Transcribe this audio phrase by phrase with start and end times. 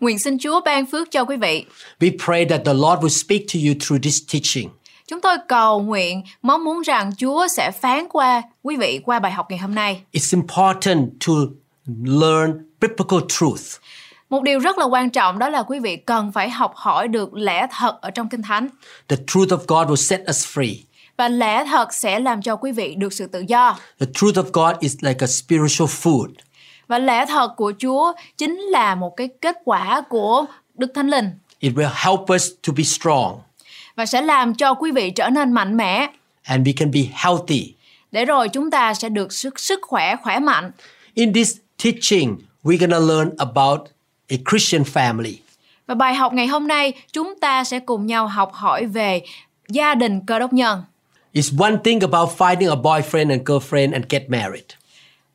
[0.00, 1.64] Nguyện xin Chúa ban phước cho quý vị.
[2.00, 4.68] We pray that the Lord will speak to you through this teaching.
[5.06, 9.32] Chúng tôi cầu nguyện mong muốn rằng Chúa sẽ phán qua quý vị qua bài
[9.32, 10.00] học ngày hôm nay.
[10.12, 11.32] It's important to
[12.04, 13.62] learn biblical truth.
[14.30, 17.34] Một điều rất là quan trọng đó là quý vị cần phải học hỏi được
[17.34, 18.68] lẽ thật ở trong Kinh Thánh.
[19.08, 20.74] The truth of God will set us free.
[21.16, 23.78] Và lẽ thật sẽ làm cho quý vị được sự tự do.
[24.00, 26.28] The truth of God is like a spiritual food.
[26.88, 31.30] Và lẽ thật của Chúa chính là một cái kết quả của Đức Thánh Linh
[31.58, 33.40] It will help us to be strong
[33.96, 36.08] và sẽ làm cho quý vị trở nên mạnh mẽ
[36.42, 37.74] and we can be healthy.
[38.12, 40.70] để rồi chúng ta sẽ được sức sức khỏe khỏe mạnh.
[41.14, 43.80] In this teaching, we're to learn about
[44.28, 45.34] a Christian family.
[45.86, 49.22] Và bài học ngày hôm nay chúng ta sẽ cùng nhau học hỏi về
[49.68, 50.82] gia đình cơ đốc nhân.
[51.34, 54.64] It's one thing about finding a boyfriend and girlfriend and get married.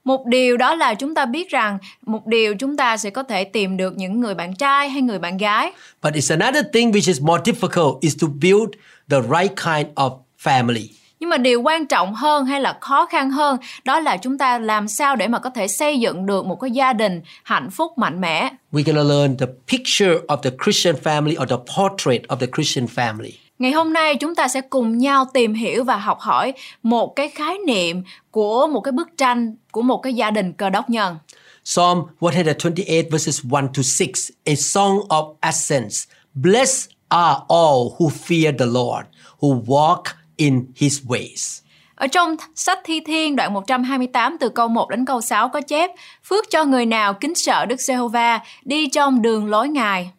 [0.04, 3.44] Một điều đó là chúng ta biết rằng một điều chúng ta sẽ có thể
[3.44, 5.72] tìm được những người bạn trai hay người bạn gái.
[6.04, 8.70] But it's another thing which is more difficult is to build
[9.10, 10.88] the right kind of family.
[11.20, 14.60] Nhưng mà điều quan trọng hơn hay là khó khăn hơn đó là chúng ta
[14.60, 17.98] làm sao để mà có thể xây dựng được một cái gia đình hạnh phúc
[17.98, 18.50] mạnh mẽ.
[18.72, 22.86] We're to learn the picture of the Christian family or the portrait of the Christian
[22.86, 23.32] family.
[23.60, 27.30] Ngày hôm nay chúng ta sẽ cùng nhau tìm hiểu và học hỏi một cái
[27.30, 31.18] khái niệm của một cái bức tranh của một cái gia đình cơ đốc nhân.
[31.64, 34.08] Psalm 128 verses 1 to 6,
[34.46, 36.04] a song of ascents.
[36.34, 39.08] Blessed are all who fear the Lord,
[39.40, 40.04] who walk
[40.38, 41.60] in his ways.
[41.96, 45.92] Ở trong sách Thi Thiên đoạn 128 từ câu 1 đến câu 6 có chép
[46.24, 50.12] Phước cho người nào kính sợ Đức Giê-hô-va đi trong đường lối Ngài.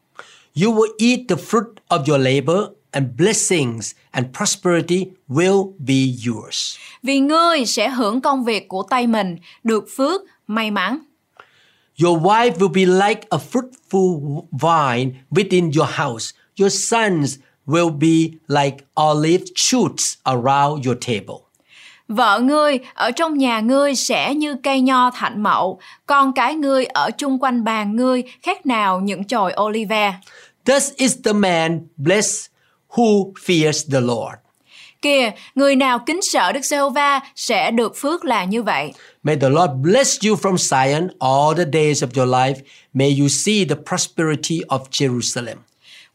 [0.62, 2.64] You will eat the fruit of your labor,
[2.94, 6.76] and blessings and prosperity will be yours.
[7.02, 10.98] Vì ngươi sẽ hưởng công việc của tay mình, được phước, may mắn.
[12.02, 16.34] Your wife will be like a fruitful vine within your house.
[16.60, 21.44] Your sons will be like olive shoots around your table.
[22.08, 26.84] Vợ ngươi ở trong nhà ngươi sẽ như cây nho thạnh mậu, con cái ngươi
[26.84, 30.14] ở chung quanh bàn ngươi khác nào những chồi olive.
[30.64, 32.53] Thus is the man blessed
[32.96, 34.34] who fears the Lord.
[35.02, 38.92] Kìa, người nào kính sợ Đức Giê-hô-va sẽ được phước là như vậy.
[39.22, 42.54] May the Lord bless you from Zion all the days of your life.
[42.94, 45.56] May you see the prosperity of Jerusalem.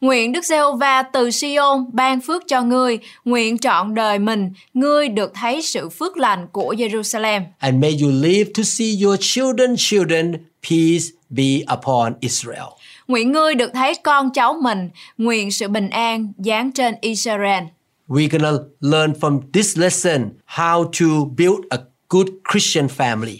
[0.00, 5.32] Nguyện Đức Giê-hô-va từ Sion ban phước cho ngươi, nguyện trọn đời mình, ngươi được
[5.34, 7.42] thấy sự phước lành của Jerusalem.
[7.58, 10.32] And may you live to see your children, children,
[10.70, 12.79] peace be upon Israel.
[13.10, 17.64] Nguyện ngươi được thấy con cháu mình, nguyện sự bình an giáng trên Israel.
[18.08, 21.06] We're gonna learn from this lesson how to
[21.36, 21.78] build a
[22.08, 23.36] good Christian family.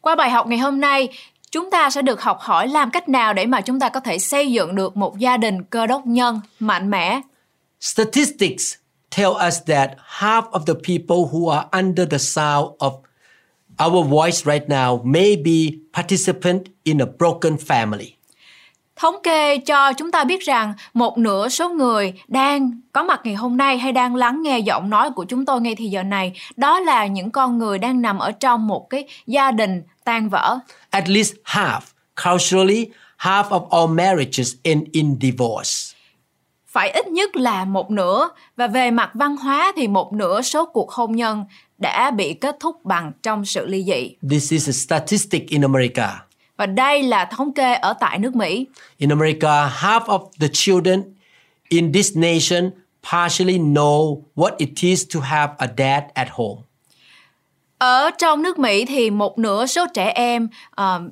[0.00, 1.08] Qua bài học ngày hôm nay,
[1.50, 4.18] chúng ta sẽ được học hỏi làm cách nào để mà chúng ta có thể
[4.18, 7.20] xây dựng được một gia đình cơ đốc nhân mạnh mẽ.
[7.80, 8.74] Statistics
[9.16, 12.92] tell us that half of the people who are under the sound of
[13.86, 18.21] our voice right now may be participant in a broken family.
[18.96, 23.34] Thống kê cho chúng ta biết rằng một nửa số người đang có mặt ngày
[23.34, 26.32] hôm nay hay đang lắng nghe giọng nói của chúng tôi ngay thì giờ này,
[26.56, 30.58] đó là những con người đang nằm ở trong một cái gia đình tan vỡ.
[30.90, 31.80] At least half,
[32.24, 32.86] culturally,
[33.18, 35.96] half of all marriages end in divorce.
[36.66, 40.66] Phải ít nhất là một nửa và về mặt văn hóa thì một nửa số
[40.66, 41.44] cuộc hôn nhân
[41.78, 44.28] đã bị kết thúc bằng trong sự ly dị.
[44.30, 46.31] This is a statistic in America.
[46.62, 48.66] Và đây là thống kê ở tại nước Mỹ.
[48.98, 51.02] In America, half of the children
[51.68, 52.70] in this nation
[53.12, 56.62] partially know what it is to have a dad at home.
[57.78, 61.02] Ở trong nước Mỹ thì một nửa số trẻ em ờ,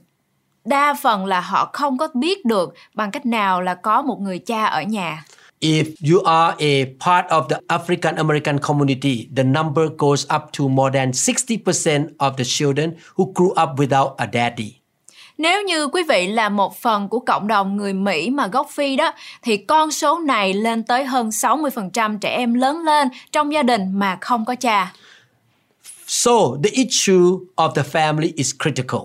[0.65, 4.39] đa phần là họ không có biết được bằng cách nào là có một người
[4.39, 5.25] cha ở nhà.
[5.61, 10.69] If you are a part of the African American community, the number goes up to
[10.69, 14.80] more than 60% of the children who grew up without a daddy.
[15.41, 18.97] Nếu như quý vị là một phần của cộng đồng người Mỹ mà gốc Phi
[18.97, 23.63] đó thì con số này lên tới hơn 60% trẻ em lớn lên trong gia
[23.63, 24.93] đình mà không có cha.
[26.07, 26.33] So
[26.65, 29.01] the issue of the family is critical.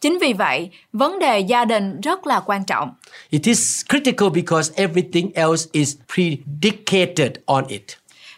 [0.00, 2.92] Chính vì vậy, vấn đề gia đình rất là quan trọng.
[3.30, 7.82] It is critical because everything else is predicated on it.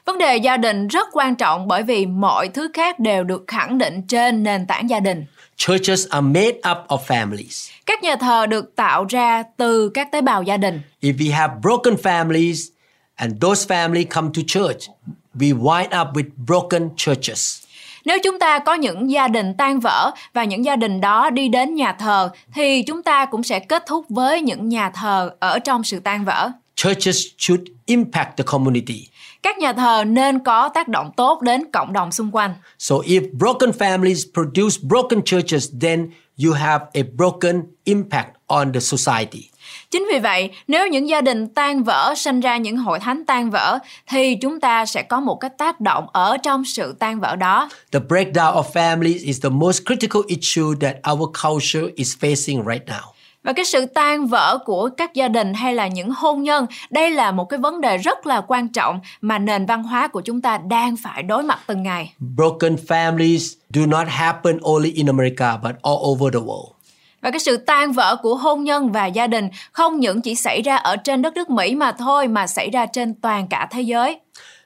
[0.05, 3.79] Vấn đề gia đình rất quan trọng bởi vì mọi thứ khác đều được khẳng
[3.79, 5.25] định trên nền tảng gia đình.
[5.59, 7.71] Churches are made up of families.
[7.87, 10.81] Các nhà thờ được tạo ra từ các tế bào gia đình.
[11.01, 12.69] If we have broken families
[13.15, 14.89] and those families come to church,
[15.35, 17.65] we wind up with broken churches.
[18.05, 21.49] Nếu chúng ta có những gia đình tan vỡ và những gia đình đó đi
[21.49, 25.59] đến nhà thờ thì chúng ta cũng sẽ kết thúc với những nhà thờ ở
[25.59, 26.51] trong sự tan vỡ.
[26.77, 29.09] Churches should impact the community.
[29.43, 32.55] Các nhà thờ nên có tác động tốt đến cộng đồng xung quanh.
[32.79, 36.11] So if broken families produce broken churches, then
[36.44, 39.50] you have a broken impact on the society.
[39.90, 43.50] Chính vì vậy, nếu những gia đình tan vỡ sinh ra những hội thánh tan
[43.50, 47.37] vỡ thì chúng ta sẽ có một cái tác động ở trong sự tan vỡ
[47.37, 47.69] đó.
[47.93, 52.87] The breakdown of families is the most critical issue that our culture is facing right
[52.87, 53.18] now.
[53.43, 57.11] Và cái sự tan vỡ của các gia đình hay là những hôn nhân, đây
[57.11, 60.40] là một cái vấn đề rất là quan trọng mà nền văn hóa của chúng
[60.40, 62.12] ta đang phải đối mặt từng ngày.
[62.37, 66.73] Broken families do not happen only in America but all over the world.
[67.20, 70.62] Và cái sự tan vỡ của hôn nhân và gia đình không những chỉ xảy
[70.62, 73.82] ra ở trên đất nước Mỹ mà thôi mà xảy ra trên toàn cả thế
[73.82, 74.20] giới.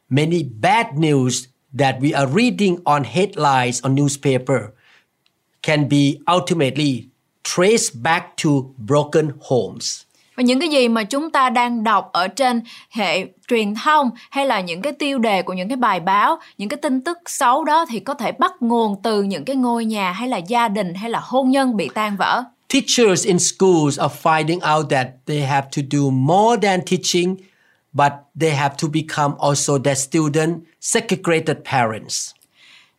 [0.08, 1.46] Many bad news
[1.78, 4.58] that we are reading on headlines on newspaper
[5.62, 7.11] can be ultimately
[7.44, 10.02] traced back to broken homes.
[10.36, 14.46] Và những cái gì mà chúng ta đang đọc ở trên hệ truyền thông hay
[14.46, 17.64] là những cái tiêu đề của những cái bài báo, những cái tin tức xấu
[17.64, 20.94] đó thì có thể bắt nguồn từ những cái ngôi nhà hay là gia đình
[20.94, 22.44] hay là hôn nhân bị tan vỡ.
[22.68, 27.36] Teachers in schools are finding out that they have to do more than teaching,
[27.92, 32.32] but they have to become also their student segregated parents.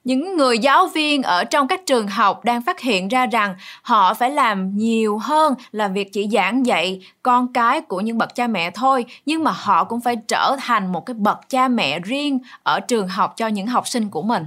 [0.03, 4.13] Những người giáo viên ở trong các trường học đang phát hiện ra rằng họ
[4.13, 8.47] phải làm nhiều hơn là việc chỉ giảng dạy con cái của những bậc cha
[8.47, 12.39] mẹ thôi, nhưng mà họ cũng phải trở thành một cái bậc cha mẹ riêng
[12.63, 14.45] ở trường học cho những học sinh của mình.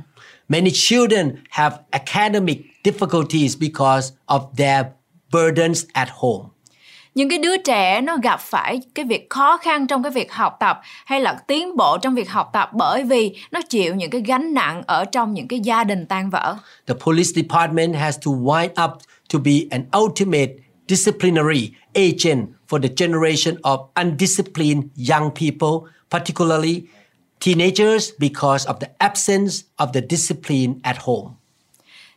[0.49, 4.87] Many children have academic difficulties because of their
[5.33, 6.45] burdens at home
[7.17, 10.57] những cái đứa trẻ nó gặp phải cái việc khó khăn trong cái việc học
[10.61, 14.23] tập hay là tiến bộ trong việc học tập bởi vì nó chịu những cái
[14.27, 18.31] gánh nặng ở trong những cái gia đình tan vỡ The police department has to
[18.33, 18.99] wind up
[19.33, 20.53] to be an ultimate
[20.89, 26.83] disciplinary agent for the generation of undisciplined young people, particularly
[27.41, 31.37] teenagers, because of the absence of the discipline at home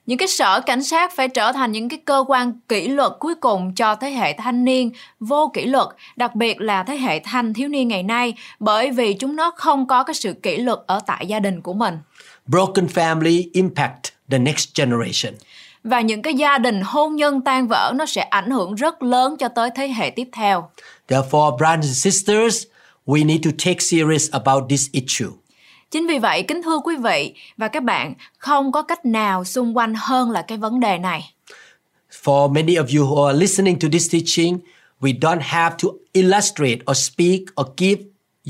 [0.10, 3.36] những cái sở cảnh sát phải trở thành những cái cơ quan kỷ luật cuối
[3.36, 7.54] cùng cho thế hệ thanh niên vô kỷ luật đặc biệt là thế hệ thanh
[7.54, 11.00] thiếu niên ngày nay bởi vì chúng nó không có cái sự kỷ luật ở
[11.08, 11.98] tại gia đình của mình
[12.48, 15.34] Broken family impact the next generation.
[15.84, 19.36] và những cái gia đình hôn nhân tan vỡ nó sẽ ảnh hưởng rất lớn
[19.40, 20.70] cho tới thế hệ tiếp theo
[21.08, 22.64] Therefore, brothers and sisters,
[23.06, 25.39] we need to take serious about this issue.
[25.92, 29.78] Chính vì vậy, kính thưa quý vị và các bạn, không có cách nào xung
[29.78, 31.34] quanh hơn là cái vấn đề này.
[32.24, 34.60] For many of you who are listening to this teaching,
[35.02, 38.02] we don't have to illustrate or speak or give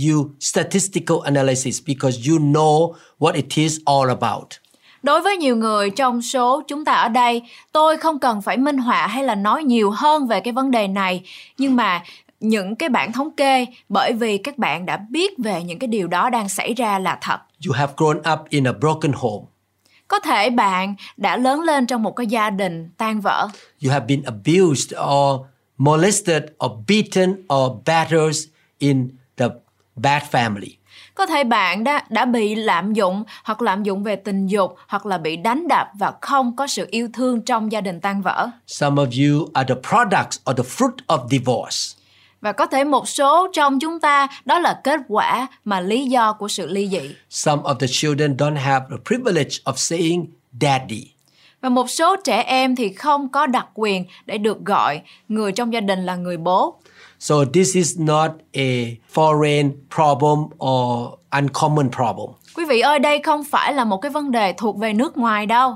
[0.08, 4.48] you statistical analysis because you know what it is all about.
[5.04, 8.78] Đối với nhiều người trong số chúng ta ở đây, tôi không cần phải minh
[8.78, 11.22] họa hay là nói nhiều hơn về cái vấn đề này,
[11.58, 12.04] nhưng mà
[12.40, 16.08] những cái bản thống kê bởi vì các bạn đã biết về những cái điều
[16.08, 17.40] đó đang xảy ra là thật.
[17.68, 19.46] You have grown up in a broken home.
[20.08, 23.48] Có thể bạn đã lớn lên trong một cái gia đình tan vỡ.
[23.86, 25.46] You have been abused or
[25.78, 28.44] molested or beaten or battered
[28.78, 29.46] in the
[29.96, 30.70] bad family.
[31.16, 35.06] Có thể bạn đã đã bị lạm dụng hoặc lạm dụng về tình dục hoặc
[35.06, 38.50] là bị đánh đập và không có sự yêu thương trong gia đình tan vỡ.
[38.68, 41.99] Some of you are the products or the fruit of divorce.
[42.42, 46.34] Và có thể một số trong chúng ta đó là kết quả mà lý do
[46.34, 47.16] của sự ly dị.
[47.30, 50.26] Some of the children don't have the privilege of saying
[50.62, 51.12] daddy.
[51.62, 55.74] Và một số trẻ em thì không có đặc quyền để được gọi người trong
[55.74, 56.80] gia đình là người bố.
[57.20, 62.30] So this is not a foreign problem or uncommon problem.
[62.56, 65.46] Quý vị ơi, đây không phải là một cái vấn đề thuộc về nước ngoài
[65.46, 65.76] đâu.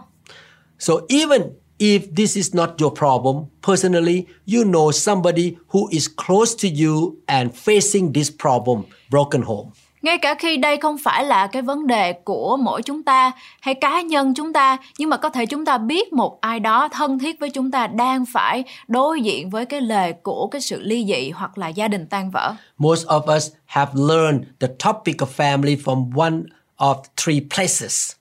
[0.79, 1.41] So even
[1.83, 7.17] if this is not your problem, personally, you know somebody who is close to you
[7.25, 9.71] and facing this problem, broken home.
[10.01, 13.73] Ngay cả khi đây không phải là cái vấn đề của mỗi chúng ta hay
[13.73, 17.19] cá nhân chúng ta, nhưng mà có thể chúng ta biết một ai đó thân
[17.19, 21.05] thiết với chúng ta đang phải đối diện với cái lề của cái sự ly
[21.07, 22.55] dị hoặc là gia đình tan vỡ.
[22.77, 26.43] Most of us have learned the topic of family from one
[26.77, 28.11] of three places.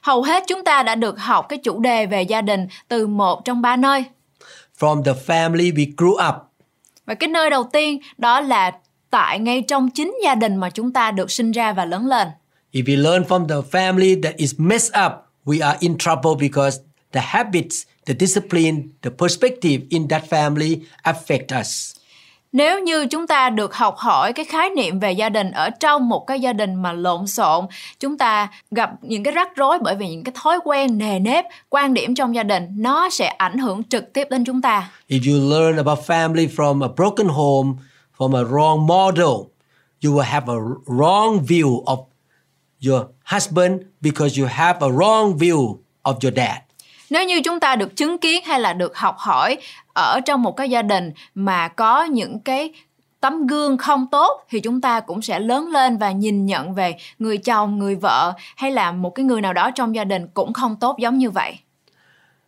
[0.00, 3.44] Hầu hết chúng ta đã được học cái chủ đề về gia đình từ một
[3.44, 4.04] trong ba nơi.
[4.80, 6.34] from the family we grew up.
[7.06, 8.72] Và cái nơi đầu tiên đó là
[9.10, 12.28] tại ngay trong chính gia đình mà chúng ta được sinh ra và lớn lên.
[12.72, 15.12] If we learn from the family that is messed up,
[15.44, 16.78] we are in trouble because
[17.12, 21.96] the habits, the discipline, the perspective in that family affect us.
[22.52, 26.08] Nếu như chúng ta được học hỏi cái khái niệm về gia đình ở trong
[26.08, 27.66] một cái gia đình mà lộn xộn,
[28.00, 31.44] chúng ta gặp những cái rắc rối bởi vì những cái thói quen, nề nếp,
[31.68, 34.90] quan điểm trong gia đình nó sẽ ảnh hưởng trực tiếp đến chúng ta.
[35.08, 37.72] If you learn about family from a broken home,
[38.18, 39.50] from a wrong model,
[40.04, 41.98] you will have a wrong view of
[42.86, 46.69] your husband because you have a wrong view of your dad.
[47.10, 49.56] Nếu như chúng ta được chứng kiến hay là được học hỏi
[49.94, 52.72] ở trong một cái gia đình mà có những cái
[53.20, 56.96] tấm gương không tốt thì chúng ta cũng sẽ lớn lên và nhìn nhận về
[57.18, 60.52] người chồng, người vợ hay là một cái người nào đó trong gia đình cũng
[60.52, 61.58] không tốt giống như vậy.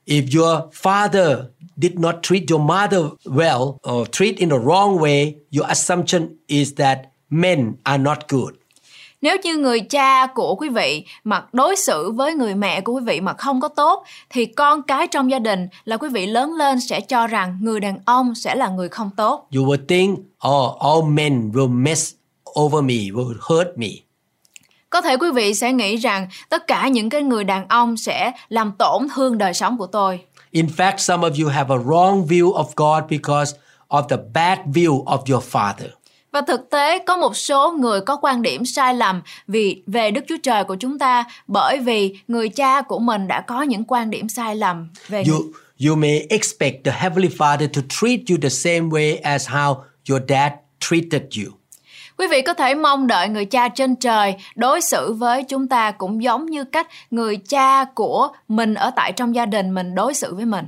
[0.06, 1.36] If your father
[1.76, 6.74] did not treat your mother well or treat in the wrong way, your assumption is
[6.76, 6.98] that
[7.30, 8.61] men are not good.
[9.22, 13.02] Nếu như người cha của quý vị mà đối xử với người mẹ của quý
[13.06, 16.54] vị mà không có tốt thì con cái trong gia đình là quý vị lớn
[16.54, 19.48] lên sẽ cho rằng người đàn ông sẽ là người không tốt.
[19.56, 22.14] You will think, oh, all men will mess
[22.60, 23.88] over me, will hurt me.
[24.90, 28.32] Có thể quý vị sẽ nghĩ rằng tất cả những cái người đàn ông sẽ
[28.48, 30.20] làm tổn thương đời sống của tôi.
[30.50, 33.56] In fact, some of you have a wrong view of God because
[33.88, 35.88] of the bad view of your father.
[36.32, 40.24] Và thực tế có một số người có quan điểm sai lầm vì về Đức
[40.28, 44.10] Chúa Trời của chúng ta bởi vì người cha của mình đã có những quan
[44.10, 45.40] điểm sai lầm về You,
[45.86, 49.76] you may expect the Heavenly Father to treat you the same way as how
[50.10, 51.52] your dad treated you.
[52.18, 55.90] Quý vị có thể mong đợi người cha trên trời đối xử với chúng ta
[55.90, 60.14] cũng giống như cách người cha của mình ở tại trong gia đình mình đối
[60.14, 60.64] xử với mình.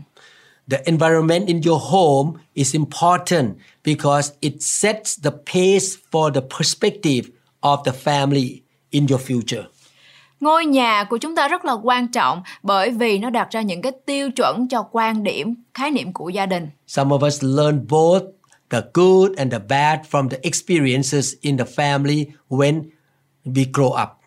[0.70, 3.50] The environment in your home is important
[3.84, 8.60] because it sets the pace for the perspective of the family
[8.90, 9.64] in your future.
[10.40, 13.82] Ngôi nhà của chúng ta rất là quan trọng bởi vì nó đặt ra những
[13.82, 16.70] cái tiêu chuẩn cho quan điểm, khái niệm của gia đình.
[16.86, 18.22] Some of us learn both
[18.70, 22.82] the good and the bad from the experiences in the family when
[23.44, 24.23] we grow up.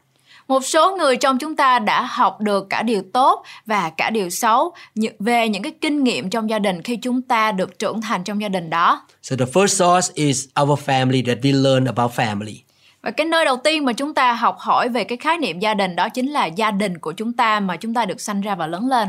[0.48, 4.30] Một số người trong chúng ta đã học được cả điều tốt và cả điều
[4.30, 4.74] xấu
[5.20, 8.42] về những cái kinh nghiệm trong gia đình khi chúng ta được trưởng thành trong
[8.42, 9.06] gia đình đó.
[9.24, 12.56] So the first source is our family that we learn about family.
[13.02, 15.74] Và cái nơi đầu tiên mà chúng ta học hỏi về cái khái niệm gia
[15.74, 18.56] đình đó chính là gia đình của chúng ta mà chúng ta được sanh ra
[18.56, 19.08] và lớn lên.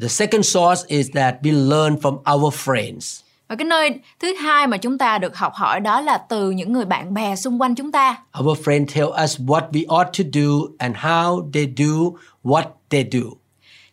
[0.00, 3.27] The second source is that we learn from our friends.
[3.48, 3.90] Và cái nơi
[4.20, 7.36] thứ hai mà chúng ta được học hỏi đó là từ những người bạn bè
[7.36, 8.16] xung quanh chúng ta.
[8.40, 13.04] Our friends tell us what we ought to do and how they do what they
[13.12, 13.20] do.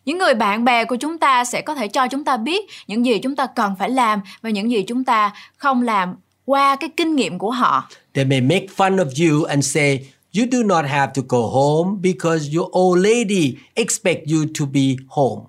[0.04, 3.06] Những người bạn bè của chúng ta sẽ có thể cho chúng ta biết những
[3.06, 6.90] gì chúng ta cần phải làm và những gì chúng ta không làm qua cái
[6.96, 7.88] kinh nghiệm của họ.
[8.14, 10.06] They may make fun of you and say,
[10.38, 14.96] You do not have to go home because your old lady expect you to be
[15.08, 15.42] home.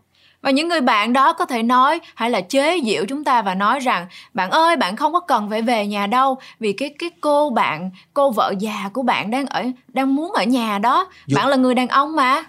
[0.47, 3.55] Và những người bạn đó có thể nói hay là chế giễu chúng ta và
[3.55, 7.09] nói rằng bạn ơi bạn không có cần phải về nhà đâu vì cái cái
[7.21, 11.47] cô bạn cô vợ già của bạn đang ở đang muốn ở nhà đó bạn
[11.47, 12.43] là người đàn ông mà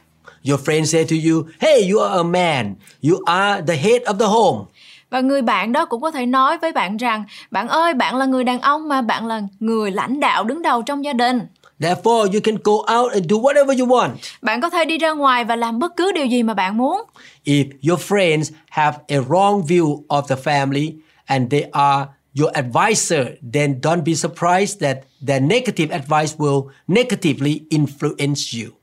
[0.48, 2.74] Your friend say to you, Hey, you are a man.
[3.10, 4.64] You are the head of the home.
[5.10, 8.24] và người bạn đó cũng có thể nói với bạn rằng bạn ơi bạn là
[8.24, 11.40] người đàn ông mà bạn là người lãnh đạo đứng đầu trong gia đình
[11.80, 14.10] Therefore, you can go out and do whatever you want.
[14.42, 17.00] bạn có thể đi ra ngoài và làm bất cứ điều gì mà bạn muốn
[17.44, 20.92] If your friends have a wrong view of the family
[21.26, 22.06] and they are
[22.40, 28.77] your advisor, then don't be surprised that their negative advice will negatively influence you.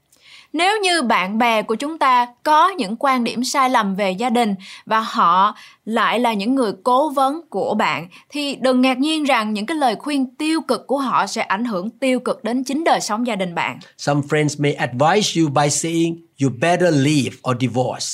[0.55, 4.29] Nếu như bạn bè của chúng ta có những quan điểm sai lầm về gia
[4.29, 9.23] đình và họ lại là những người cố vấn của bạn thì đừng ngạc nhiên
[9.23, 12.63] rằng những cái lời khuyên tiêu cực của họ sẽ ảnh hưởng tiêu cực đến
[12.63, 13.79] chính đời sống gia đình bạn.
[13.97, 18.07] Some friends may advise you by saying you better leave or divorce.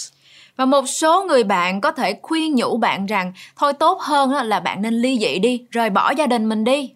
[0.55, 4.59] Và một số người bạn có thể khuyên nhủ bạn rằng thôi tốt hơn là
[4.59, 6.91] bạn nên ly dị đi, rời bỏ gia đình mình đi.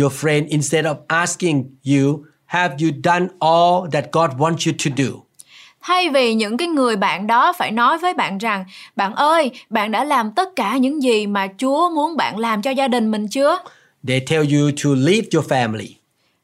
[0.00, 5.04] Your friend, instead of asking you, have you done all that God wants you to
[5.04, 5.26] do?
[5.82, 8.64] Thay vì những cái người bạn đó phải nói với bạn rằng
[8.96, 12.70] bạn ơi, bạn đã làm tất cả những gì mà Chúa muốn bạn làm cho
[12.70, 13.58] gia đình mình chưa?
[14.08, 15.88] They tell you to leave your family.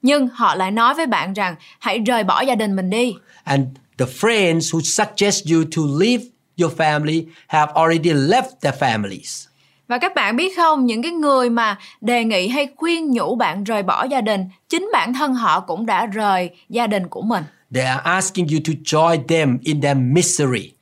[0.02, 3.14] Nhưng họ lại nói với bạn rằng hãy rời bỏ gia đình mình đi.
[3.44, 3.66] And
[3.98, 6.24] the friends who suggest you to leave
[6.56, 9.46] your family have already left their families.
[9.92, 13.64] Và các bạn biết không, những cái người mà đề nghị hay khuyên nhủ bạn
[13.64, 17.44] rời bỏ gia đình, chính bản thân họ cũng đã rời gia đình của mình.
[17.74, 20.72] They are asking you to join them in their misery.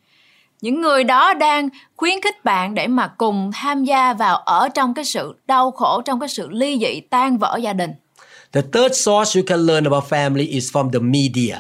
[0.61, 4.95] những người đó đang khuyến khích bạn để mà cùng tham gia vào ở trong
[4.95, 7.91] cái sự đau khổ trong cái sự ly dị tan vỡ gia đình
[8.53, 11.57] The third source you can learn about family is from the media.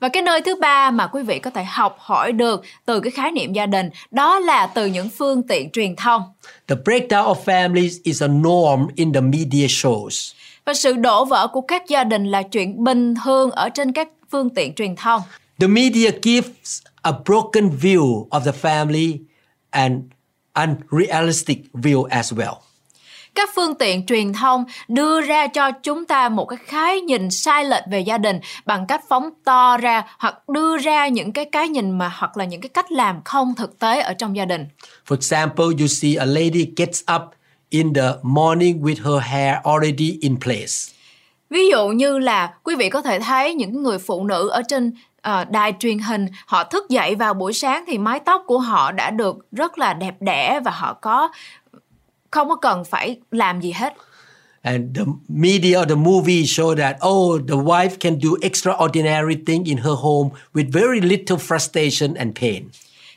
[0.00, 3.10] Và cái nơi thứ ba mà quý vị có thể học hỏi được từ cái
[3.10, 6.22] khái niệm gia đình đó là từ những phương tiện truyền thông
[6.66, 10.32] The breakdown of families is a norm in the media shows.
[10.64, 14.08] và sự đổ vỡ của các gia đình là chuyện bình thường ở trên các
[14.30, 15.22] phương tiện truyền thông
[15.60, 19.18] The media gives a broken view of the family
[19.70, 19.94] and
[20.54, 22.54] unrealistic view as well.
[23.34, 27.64] Các phương tiện truyền thông đưa ra cho chúng ta một cái khái nhìn sai
[27.64, 31.68] lệch về gia đình bằng cách phóng to ra hoặc đưa ra những cái cái
[31.68, 34.66] nhìn mà hoặc là những cái cách làm không thực tế ở trong gia đình
[35.08, 37.22] For example, you see a lady gets up
[37.70, 40.92] in the morning with her hair already in place.
[41.50, 44.92] ví dụ như là quý vị có thể thấy những người phụ nữ ở trên
[45.22, 48.92] ờ, đài truyền hình họ thức dậy vào buổi sáng thì mái tóc của họ
[48.92, 51.28] đã được rất là đẹp đẽ và họ có
[52.30, 53.94] không có cần phải làm gì hết
[54.62, 59.64] And the media or the movie show that, oh, the wife can do extraordinary thing
[59.64, 62.64] in her home with very little frustration and pain.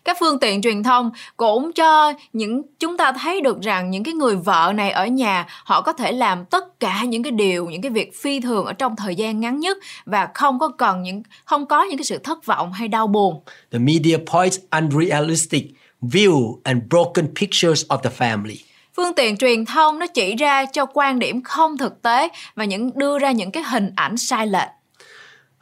[0.05, 4.13] các phương tiện truyền thông cũng cho những chúng ta thấy được rằng những cái
[4.13, 7.81] người vợ này ở nhà họ có thể làm tất cả những cái điều những
[7.81, 11.23] cái việc phi thường ở trong thời gian ngắn nhất và không có cần những
[11.45, 13.41] không có những cái sự thất vọng hay đau buồn
[13.71, 15.63] The media points unrealistic
[16.01, 20.85] view and broken pictures of the family phương tiện truyền thông nó chỉ ra cho
[20.85, 24.69] quan điểm không thực tế và những đưa ra những cái hình ảnh sai lệch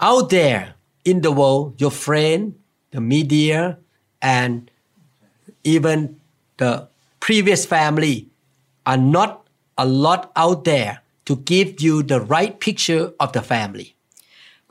[0.10, 0.74] Out there
[1.04, 2.52] in the world, your friend,
[2.92, 3.58] the media,
[4.20, 4.62] and
[5.64, 6.08] even
[6.58, 6.88] the
[7.20, 8.26] previous family
[8.84, 9.30] are not
[9.76, 10.94] a lot out there
[11.26, 13.94] to give you the right picture of the family.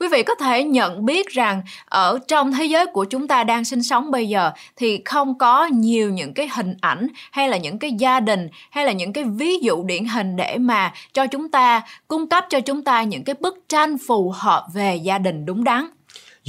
[0.01, 3.65] Quý vị có thể nhận biết rằng ở trong thế giới của chúng ta đang
[3.65, 7.79] sinh sống bây giờ thì không có nhiều những cái hình ảnh hay là những
[7.79, 11.51] cái gia đình hay là những cái ví dụ điển hình để mà cho chúng
[11.51, 15.45] ta cung cấp cho chúng ta những cái bức tranh phù hợp về gia đình
[15.45, 15.87] đúng đắn.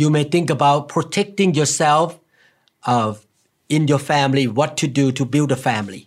[0.02, 2.06] You may think about protecting yourself
[2.90, 3.16] uh,
[3.66, 6.00] in your family, what to do to build a family.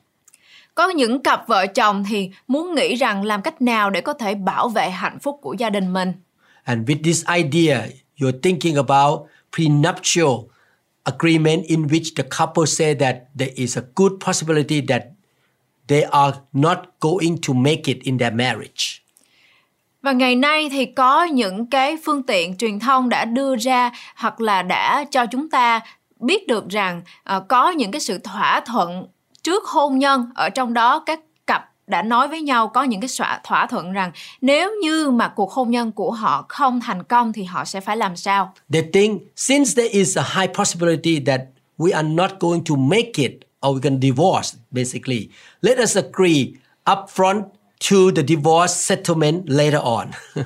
[0.76, 4.36] Có những cặp vợ chồng thì muốn nghĩ rằng làm cách nào để có thể
[4.36, 6.14] bảo vệ hạnh phúc của gia đình mình.
[6.66, 10.50] And with this idea, you're thinking about prenuptial
[11.06, 15.12] agreement in which the couple say that there is a good possibility that
[15.88, 19.02] they are not going to make it in their marriage.
[20.02, 24.42] Và ngày nay thì có những cái phương tiện truyền thông đã đưa ra hoặc
[24.42, 25.82] là đã cho chúng ta
[26.20, 27.02] biết được rằng
[27.36, 29.08] uh, có những cái sự thỏa thuận
[29.44, 31.20] trước hôn nhân ở trong đó các
[31.88, 33.10] đã nói với nhau có những cái
[33.44, 37.44] thỏa thuận rằng nếu như mà cuộc hôn nhân của họ không thành công thì
[37.44, 38.54] họ sẽ phải làm sao.
[38.74, 41.42] They think since there is a high possibility that
[41.78, 43.32] we are not going to make it
[43.68, 45.30] or we can divorce, basically,
[45.62, 46.46] let us agree
[46.86, 47.42] upfront
[47.92, 50.08] to the divorce settlement later on.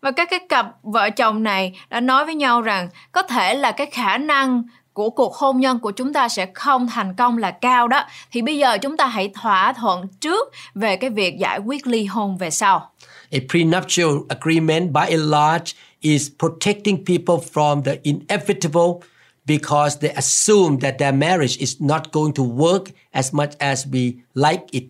[0.00, 3.72] Và các cái cặp vợ chồng này đã nói với nhau rằng có thể là
[3.72, 4.62] cái khả năng
[4.98, 8.04] của cuộc hôn nhân của chúng ta sẽ không thành công là cao đó.
[8.32, 12.04] Thì bây giờ chúng ta hãy thỏa thuận trước về cái việc giải quyết ly
[12.04, 12.90] hôn về sau.
[13.32, 19.08] A prenuptial agreement, by and large, is protecting people from the inevitable
[19.46, 24.12] because they assume that their marriage is not going to work as much as we
[24.34, 24.84] like it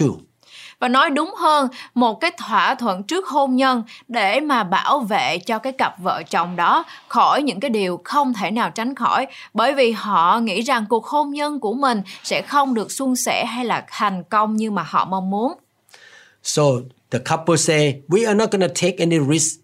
[0.00, 0.06] to.
[0.84, 5.38] Và nói đúng hơn, một cái thỏa thuận trước hôn nhân để mà bảo vệ
[5.38, 9.26] cho cái cặp vợ chồng đó khỏi những cái điều không thể nào tránh khỏi
[9.54, 13.44] bởi vì họ nghĩ rằng cuộc hôn nhân của mình sẽ không được suôn sẻ
[13.44, 15.52] hay là thành công như mà họ mong muốn.
[16.42, 16.62] So
[17.10, 19.60] the couple say, we are not going to take any risk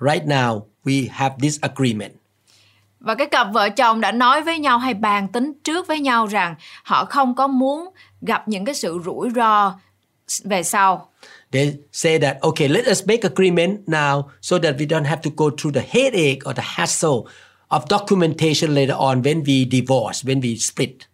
[0.00, 0.60] right now.
[0.84, 2.12] We have this agreement.
[3.00, 6.26] Và cái cặp vợ chồng đã nói với nhau hay bàn tính trước với nhau
[6.26, 7.88] rằng họ không có muốn
[8.20, 9.74] gặp những cái sự rủi ro
[10.44, 11.08] về sau.
[11.52, 15.30] They say that, okay, let us make agreement now so that we don't have to
[15.36, 17.24] go through the headache or the hassle
[17.68, 21.08] of documentation later on when we divorce, when we split.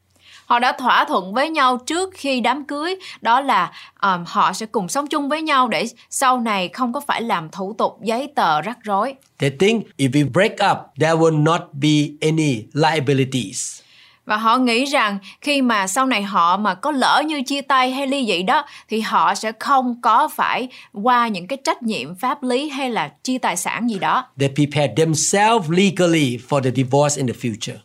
[0.46, 3.72] Họ đã thỏa thuận với nhau trước khi đám cưới đó là
[4.03, 7.48] um, họ sẽ cùng sống chung với nhau để sau này không có phải làm
[7.48, 9.14] thủ tục giấy tờ rắc rối.
[9.38, 13.81] They think if we break up, there will not be any liabilities.
[14.26, 17.90] Và họ nghĩ rằng khi mà sau này họ mà có lỡ như chia tay
[17.90, 22.14] hay ly dị đó thì họ sẽ không có phải qua những cái trách nhiệm
[22.14, 24.26] pháp lý hay là chia tài sản gì đó.
[24.38, 27.76] They prepare themselves legally for the divorce in the future.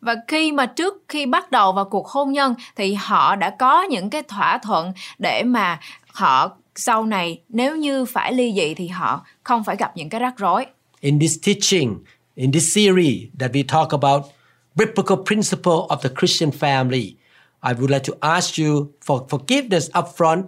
[0.00, 3.82] Và khi mà trước khi bắt đầu vào cuộc hôn nhân thì họ đã có
[3.82, 8.88] những cái thỏa thuận để mà họ sau này nếu như phải ly dị thì
[8.88, 10.66] họ không phải gặp những cái rắc rối.
[11.00, 11.98] In this teaching,
[12.34, 14.33] in this series that we talk about
[14.76, 17.16] biblical principle of the Christian family,
[17.62, 20.44] I would like to ask you for forgiveness up front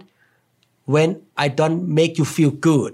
[0.87, 2.93] when I don't make you feel good.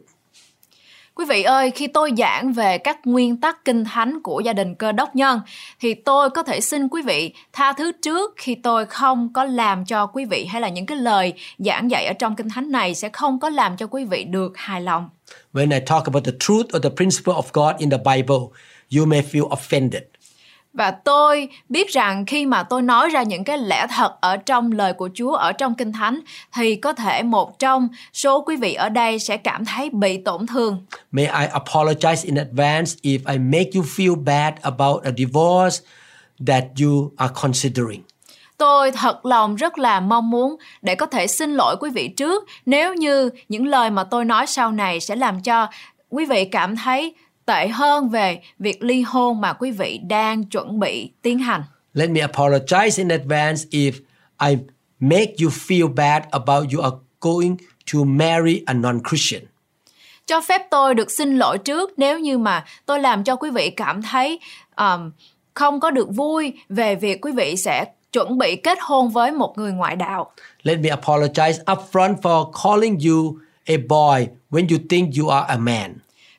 [1.15, 4.75] Quý vị ơi, khi tôi giảng về các nguyên tắc kinh thánh của gia đình
[4.75, 5.41] cơ đốc nhân
[5.81, 9.85] thì tôi có thể xin quý vị tha thứ trước khi tôi không có làm
[9.85, 12.95] cho quý vị hay là những cái lời giảng dạy ở trong kinh thánh này
[12.95, 15.09] sẽ không có làm cho quý vị được hài lòng.
[15.53, 18.39] When I talk about the truth or the principle of God in the Bible,
[18.97, 20.12] you may feel offended.
[20.73, 24.73] Và tôi biết rằng khi mà tôi nói ra những cái lẽ thật ở trong
[24.73, 26.21] lời của Chúa ở trong Kinh Thánh
[26.55, 30.47] thì có thể một trong số quý vị ở đây sẽ cảm thấy bị tổn
[30.47, 30.87] thương.
[31.11, 35.79] May I apologize in advance if I make you feel bad about a divorce
[36.47, 38.03] that you are considering.
[38.59, 42.45] Tôi thật lòng rất là mong muốn để có thể xin lỗi quý vị trước
[42.67, 45.69] nếu như những lời mà tôi nói sau này sẽ làm cho
[46.11, 47.15] quý vị cảm thấy
[47.47, 51.63] tệ hơn về việc ly hôn mà quý vị đang chuẩn bị tiến hành.
[51.95, 53.93] Let me apologize in advance if
[54.49, 54.57] I
[55.01, 57.57] make you feel bad about you are going
[57.93, 59.43] to marry a non-Christian.
[60.27, 63.71] Cho phép tôi được xin lỗi trước nếu như mà tôi làm cho quý vị
[63.71, 64.39] cảm thấy
[64.77, 65.11] um,
[65.55, 69.59] không có được vui về việc quý vị sẽ chuẩn bị kết hôn với một
[69.59, 70.33] người ngoại đạo.
[70.63, 75.57] Let me apologize upfront for calling you a boy when you think you are a
[75.57, 75.95] man.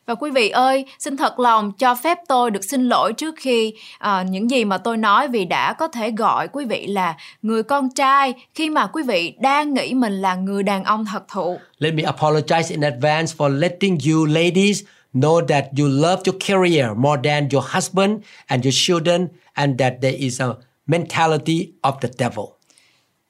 [0.05, 3.73] Và quý vị ơi, xin thật lòng cho phép tôi được xin lỗi trước khi
[3.99, 7.63] à, những gì mà tôi nói vì đã có thể gọi quý vị là người
[7.63, 11.57] con trai khi mà quý vị đang nghĩ mình là người đàn ông thật thụ.
[11.79, 16.87] Let me apologize in advance for letting you ladies know that you love your career
[16.95, 18.11] more than your husband
[18.47, 20.47] and your children and that there is a
[20.87, 22.45] mentality of the devil.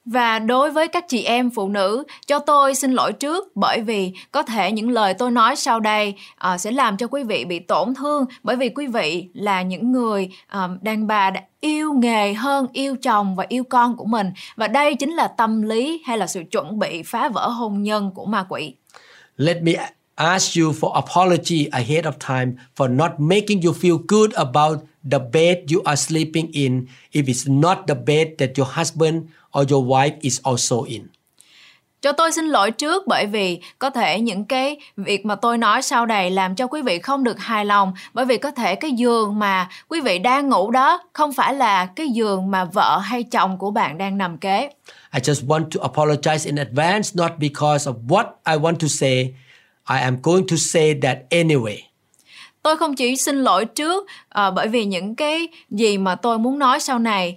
[0.04, 4.12] Và đối với các chị em phụ nữ, cho tôi xin lỗi trước bởi vì
[4.32, 6.14] có thể những lời tôi nói sau đây
[6.54, 8.24] uh, sẽ làm cho quý vị bị tổn thương.
[8.42, 10.28] Bởi vì quý vị là những người
[10.64, 14.32] uh, đàn bà đã yêu nghề hơn yêu chồng và yêu con của mình.
[14.56, 18.10] Và đây chính là tâm lý hay là sự chuẩn bị phá vỡ hôn nhân
[18.14, 18.74] của ma quỷ.
[19.36, 19.72] Let me
[20.14, 24.78] ask you for apology ahead of time for not making you feel good about
[25.10, 26.86] the bed you are sleeping in.
[27.12, 29.22] If it's not the bed that your husband
[29.58, 31.02] or your wife is also in.
[32.04, 35.82] Cho tôi xin lỗi trước bởi vì có thể những cái việc mà tôi nói
[35.82, 38.92] sau đây làm cho quý vị không được hài lòng bởi vì có thể cái
[38.92, 43.22] giường mà quý vị đang ngủ đó không phải là cái giường mà vợ hay
[43.22, 44.70] chồng của bạn đang nằm kế.
[45.14, 49.34] I just want to apologize in advance, not because of what I want to say.
[49.90, 51.78] I am going to say that anyway.
[52.62, 56.58] Tôi không chỉ xin lỗi trước uh, bởi vì những cái gì mà tôi muốn
[56.58, 57.36] nói sau này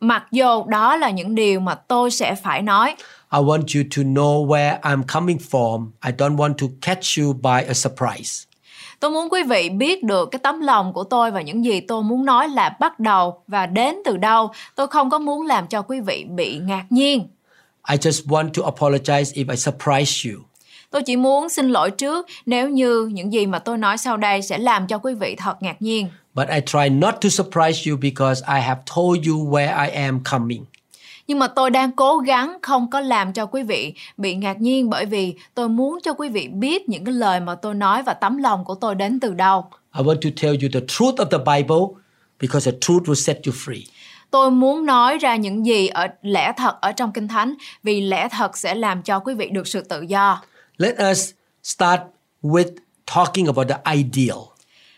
[0.00, 2.94] mặc dù đó là những điều mà tôi sẽ phải nói.
[3.32, 5.90] I want you to know where I'm coming from.
[6.06, 8.48] I don't want to catch you by a surprise.
[9.00, 12.02] Tôi muốn quý vị biết được cái tấm lòng của tôi và những gì tôi
[12.02, 14.50] muốn nói là bắt đầu và đến từ đâu.
[14.74, 17.28] Tôi không có muốn làm cho quý vị bị ngạc nhiên.
[17.90, 20.47] I just want to apologize if I surprise you.
[20.90, 24.42] Tôi chỉ muốn xin lỗi trước nếu như những gì mà tôi nói sau đây
[24.42, 26.08] sẽ làm cho quý vị thật ngạc nhiên.
[26.34, 30.20] But I try not to surprise you because I have told you where I am
[30.30, 30.64] coming.
[31.26, 34.90] Nhưng mà tôi đang cố gắng không có làm cho quý vị bị ngạc nhiên
[34.90, 38.14] bởi vì tôi muốn cho quý vị biết những cái lời mà tôi nói và
[38.14, 39.64] tấm lòng của tôi đến từ đâu.
[39.98, 42.00] I want to tell you the truth of the Bible
[42.40, 43.82] because the truth will set you free.
[44.30, 48.28] Tôi muốn nói ra những gì ở lẽ thật ở trong Kinh Thánh vì lẽ
[48.28, 50.42] thật sẽ làm cho quý vị được sự tự do.
[50.78, 52.00] Let us start
[52.42, 52.70] with
[53.14, 54.38] talking about the ideal.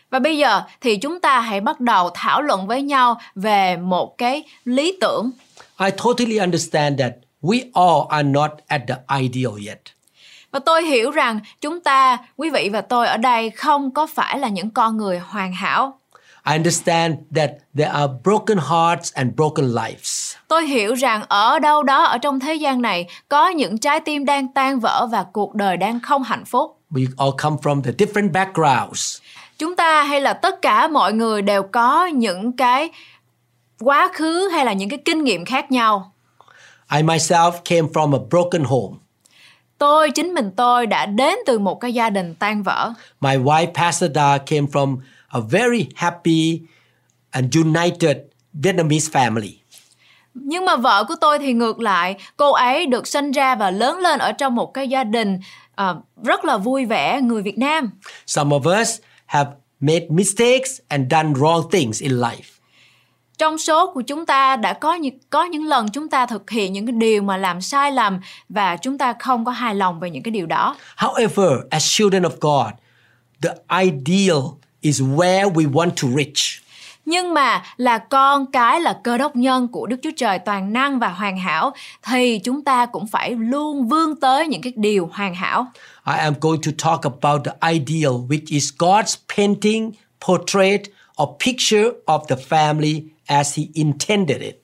[0.09, 4.17] Và bây giờ thì chúng ta hãy bắt đầu thảo luận với nhau về một
[4.17, 5.31] cái lý tưởng.
[5.79, 9.79] I totally understand that we all are not at the ideal yet.
[10.51, 14.39] Và tôi hiểu rằng chúng ta, quý vị và tôi ở đây không có phải
[14.39, 15.99] là những con người hoàn hảo.
[16.45, 20.35] I understand that there are broken hearts and broken lives.
[20.47, 24.25] Tôi hiểu rằng ở đâu đó ở trong thế gian này có những trái tim
[24.25, 26.77] đang tan vỡ và cuộc đời đang không hạnh phúc.
[26.91, 29.17] We all come from the different backgrounds.
[29.57, 32.89] Chúng ta hay là tất cả mọi người đều có những cái
[33.79, 36.11] quá khứ hay là những cái kinh nghiệm khác nhau.
[36.95, 38.97] I myself came from a broken home.
[39.77, 42.93] Tôi chính mình tôi đã đến từ một cái gia đình tan vỡ.
[43.21, 44.97] My wife Pasada came from
[45.31, 46.61] a very happy
[47.31, 48.17] and united
[48.53, 49.51] Vietnamese family.
[50.33, 53.99] Nhưng mà vợ của tôi thì ngược lại, cô ấy được sinh ra và lớn
[53.99, 55.39] lên ở trong một cái gia đình
[55.81, 57.89] uh, rất là vui vẻ người Việt Nam.
[58.27, 62.57] Some of us have made mistakes and done wrong things in life.
[63.37, 66.73] Trong số của chúng ta đã có những có những lần chúng ta thực hiện
[66.73, 70.09] những cái điều mà làm sai lầm và chúng ta không có hài lòng về
[70.09, 70.75] những cái điều đó.
[70.97, 72.73] However, as children of God,
[73.41, 74.41] the ideal
[74.81, 76.61] is where we want to reach.
[77.05, 80.99] nhưng mà là con cái là cơ đốc nhân của Đức Chúa Trời toàn năng
[80.99, 85.35] và hoàn hảo thì chúng ta cũng phải luôn vươn tới những cái điều hoàn
[85.35, 85.67] hảo.
[86.07, 89.91] I am going to talk about the ideal, which is God's painting,
[90.27, 90.81] portrait,
[91.23, 94.60] or picture of the family as He intended it.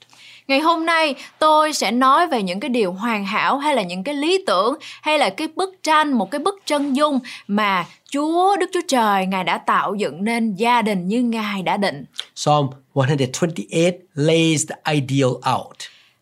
[0.47, 4.03] Ngày hôm nay tôi sẽ nói về những cái điều hoàn hảo hay là những
[4.03, 8.57] cái lý tưởng hay là cái bức tranh, một cái bức chân dung mà Chúa
[8.59, 12.05] Đức Chúa Trời Ngài đã tạo dựng nên gia đình như Ngài đã định.
[12.35, 15.77] Psalm 128 lays the ideal out.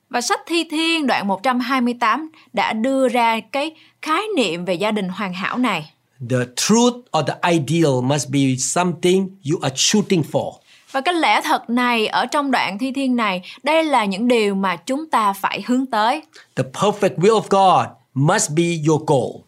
[0.09, 5.09] Và sách Thi Thiên đoạn 128 đã đưa ra cái khái niệm về gia đình
[5.09, 5.91] hoàn hảo này.
[6.29, 10.51] The truth or the ideal must be something you are shooting for.
[10.95, 14.55] Và cái lẽ thật này ở trong đoạn thi thiên này, đây là những điều
[14.55, 16.21] mà chúng ta phải hướng tới.
[16.55, 19.41] The perfect will of God must be your goal.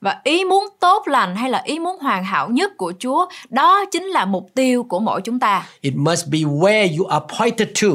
[0.00, 3.84] Và ý muốn tốt lành hay là ý muốn hoàn hảo nhất của Chúa, đó
[3.84, 5.66] chính là mục tiêu của mỗi chúng ta.
[5.80, 7.88] It must be where you are pointed to.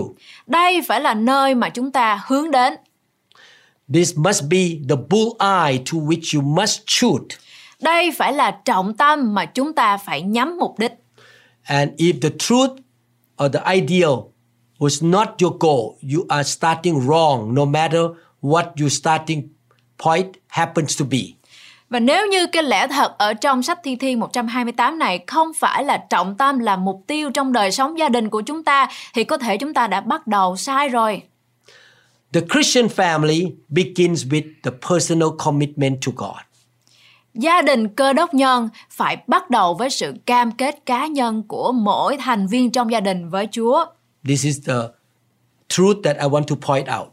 [0.47, 2.73] Đây phải là nơi mà chúng ta hướng đến.
[3.93, 7.21] This must be the bullseye to which you must shoot.
[7.81, 10.91] Đây phải là trọng tâm mà chúng ta phải nhắm mục đích.
[11.67, 12.71] And if the truth
[13.37, 14.31] or the ideal
[14.79, 18.01] was not your goal, you are starting wrong no matter
[18.41, 19.49] what your starting
[19.97, 21.35] point happens to be.
[21.89, 25.83] Và nếu như cái lẽ thật ở trong sách Thi Thiên 128 này không phải
[25.83, 29.23] là trọng tâm là mục tiêu trong đời sống gia đình của chúng ta thì
[29.23, 31.21] có thể chúng ta đã bắt đầu sai rồi.
[32.33, 36.54] The Christian family begins with the personal commitment to God.
[37.35, 41.71] Gia đình cơ đốc nhân phải bắt đầu với sự cam kết cá nhân của
[41.71, 43.85] mỗi thành viên trong gia đình với Chúa.
[44.27, 44.73] This is the
[45.69, 47.11] truth that I want to point out.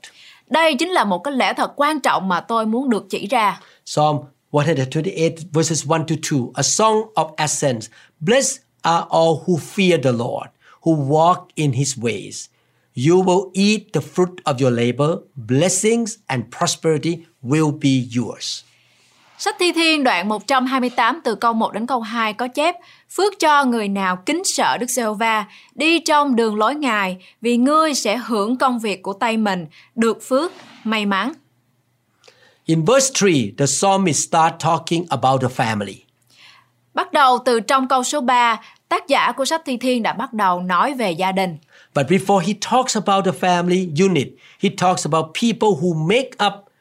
[0.50, 3.60] Đây chính là một cái lẽ thật quan trọng mà tôi muốn được chỉ ra.
[3.84, 4.16] Psalm
[4.50, 7.88] 128 verses 1 to 2, a song of ascents.
[8.20, 10.48] Blessed are all who fear the Lord,
[10.82, 12.46] who walk in his ways.
[12.94, 15.16] You will eat the fruit of your labor.
[15.36, 18.64] Blessings and prosperity will be yours.
[19.44, 22.76] Sách Thi Thiên đoạn 128 từ câu 1 đến câu 2 có chép
[23.10, 27.94] Phước cho người nào kính sợ Đức Giê-hô-va, đi trong đường lối Ngài, vì ngươi
[27.94, 30.52] sẽ hưởng công việc của tay mình, được phước,
[30.84, 31.32] may mắn.
[32.64, 35.94] In verse 3, the psalmist start talking about the family.
[36.94, 40.32] Bắt đầu từ trong câu số 3, tác giả của sách Thi Thiên đã bắt
[40.32, 41.58] đầu nói về gia đình.
[41.94, 44.28] But before he talks about the family unit,
[44.60, 46.72] he talks about people who make up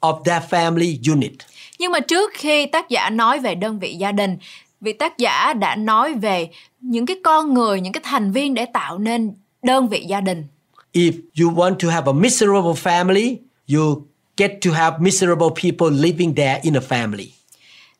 [0.00, 1.32] of that family unit.
[1.78, 4.38] Nhưng mà trước khi tác giả nói về đơn vị gia đình,
[4.80, 6.48] vị tác giả đã nói về
[6.80, 10.44] những cái con người, những cái thành viên để tạo nên đơn vị gia đình.
[10.92, 13.36] If you want to have a miserable family,
[13.74, 14.02] you
[14.36, 17.26] get to have miserable people living there in a family.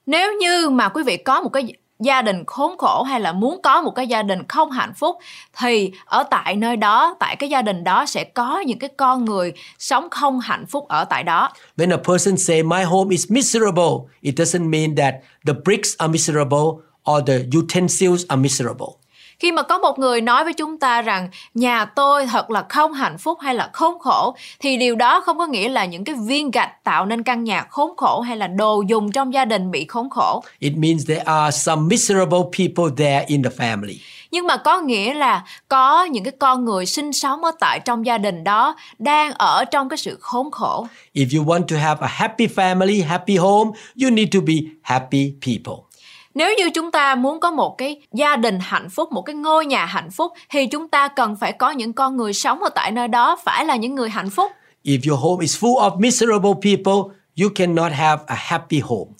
[0.07, 3.61] Nếu như mà quý vị có một cái gia đình khốn khổ hay là muốn
[3.63, 5.17] có một cái gia đình không hạnh phúc
[5.59, 9.25] thì ở tại nơi đó, tại cái gia đình đó sẽ có những cái con
[9.25, 11.53] người sống không hạnh phúc ở tại đó.
[11.77, 15.15] When a person say my home is miserable, it doesn't mean that
[15.47, 16.67] the bricks are miserable
[17.11, 19.06] or the utensils are miserable.
[19.39, 22.93] Khi mà có một người nói với chúng ta rằng nhà tôi thật là không
[22.93, 26.15] hạnh phúc hay là khốn khổ thì điều đó không có nghĩa là những cái
[26.27, 29.71] viên gạch tạo nên căn nhà khốn khổ hay là đồ dùng trong gia đình
[29.71, 30.43] bị khốn khổ.
[30.59, 33.97] It means there are some miserable people there in the family.
[34.31, 38.07] Nhưng mà có nghĩa là có những cái con người sinh sống ở tại trong
[38.07, 40.87] gia đình đó đang ở trong cái sự khốn khổ.
[41.15, 43.71] If you want to have a happy family, happy home,
[44.03, 45.86] you need to be happy people.
[46.37, 49.67] Nếu như chúng ta muốn có một cái gia đình hạnh phúc, một cái ngôi
[49.67, 52.91] nhà hạnh phúc thì chúng ta cần phải có những con người sống ở tại
[52.91, 54.53] nơi đó phải là những người hạnh phúc.
[54.85, 59.11] If your home is full of miserable people, you cannot have a happy home.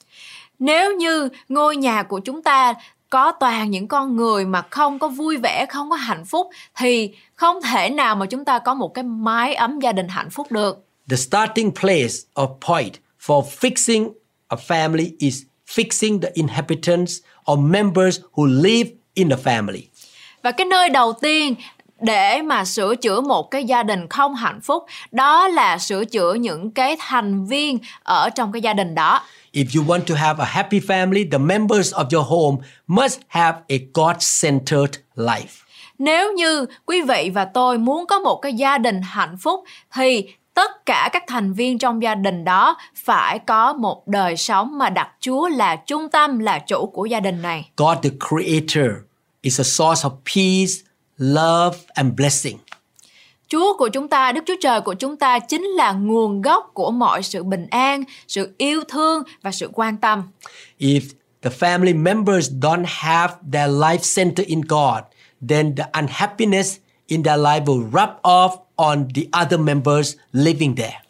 [0.59, 2.75] Nếu như ngôi nhà của chúng ta
[3.11, 6.47] có toàn những con người mà không có vui vẻ, không có hạnh phúc
[6.79, 10.31] thì không thể nào mà chúng ta có một cái mái ấm gia đình hạnh
[10.31, 10.85] phúc được.
[11.11, 12.93] The starting place or point
[13.27, 14.11] for fixing
[14.49, 17.13] a family is fixing the inhabitants
[17.53, 19.83] or members who live in the family.
[20.43, 21.55] Và cái nơi đầu tiên
[22.01, 26.35] để mà sửa chữa một cái gia đình không hạnh phúc đó là sửa chữa
[26.35, 29.23] những cái thành viên ở trong cái gia đình đó.
[29.53, 33.59] If you want to have a happy family, the members of your home must have
[33.69, 35.63] a God-centered life.
[35.99, 40.29] Nếu như quý vị và tôi muốn có một cái gia đình hạnh phúc thì
[40.57, 44.91] tất cả các thành viên trong gia đình đó phải có một đời sống mà
[44.91, 47.71] đặt Chúa là trung tâm, là chủ của gia đình này.
[47.77, 48.93] God the Creator
[49.41, 50.73] is a source of peace,
[51.19, 52.59] love, and blessing.
[53.49, 56.91] Chúa của chúng ta, Đức Chúa Trời của chúng ta chính là nguồn gốc của
[56.91, 60.23] mọi sự bình an, sự yêu thương và sự quan tâm.
[60.79, 61.01] If
[61.43, 65.03] the family members don't have their life center in God,
[65.49, 71.01] then the unhappiness in their life will rub off on the other members living there.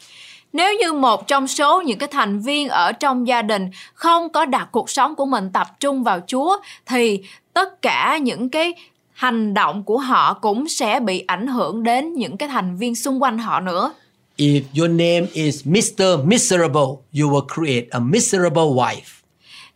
[0.53, 4.45] Nếu như một trong số những cái thành viên ở trong gia đình không có
[4.45, 8.75] đặt cuộc sống của mình tập trung vào Chúa thì tất cả những cái
[9.13, 13.23] hành động của họ cũng sẽ bị ảnh hưởng đến những cái thành viên xung
[13.23, 13.93] quanh họ nữa.
[14.37, 16.25] If your name is Mr.
[16.25, 19.16] Miserable, you will create a miserable wife.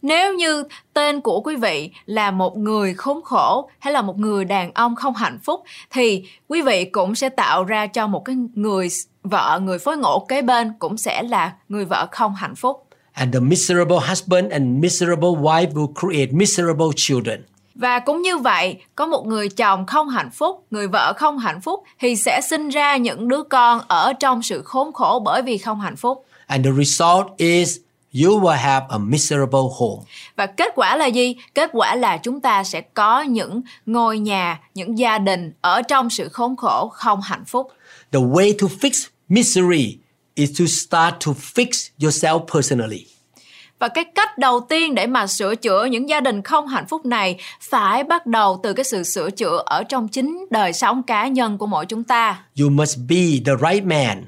[0.03, 4.45] Nếu như tên của quý vị là một người khốn khổ hay là một người
[4.45, 8.37] đàn ông không hạnh phúc thì quý vị cũng sẽ tạo ra cho một cái
[8.55, 8.89] người
[9.23, 12.87] vợ, người phối ngộ kế bên cũng sẽ là người vợ không hạnh phúc.
[13.13, 17.41] And the miserable husband and miserable wife will create miserable children.
[17.75, 21.61] Và cũng như vậy, có một người chồng không hạnh phúc, người vợ không hạnh
[21.61, 25.59] phúc thì sẽ sinh ra những đứa con ở trong sự khốn khổ bởi vì
[25.59, 26.25] không hạnh phúc.
[26.47, 27.79] And the result is
[28.15, 30.03] you will have a miserable home.
[30.37, 31.37] Và kết quả là gì?
[31.55, 36.11] Kết quả là chúng ta sẽ có những ngôi nhà, những gia đình ở trong
[36.11, 37.73] sự khốn khổ, không hạnh phúc.
[38.13, 39.99] The way to fix misery
[40.35, 43.07] is to start to fix yourself personally.
[43.79, 47.07] Và cái cách đầu tiên để mà sửa chữa những gia đình không hạnh phúc
[47.07, 51.29] này phải bắt đầu từ cái sự sửa chữa ở trong chính đời sống cá
[51.29, 52.45] nhân của mỗi chúng ta.
[52.61, 54.25] You must be the right man.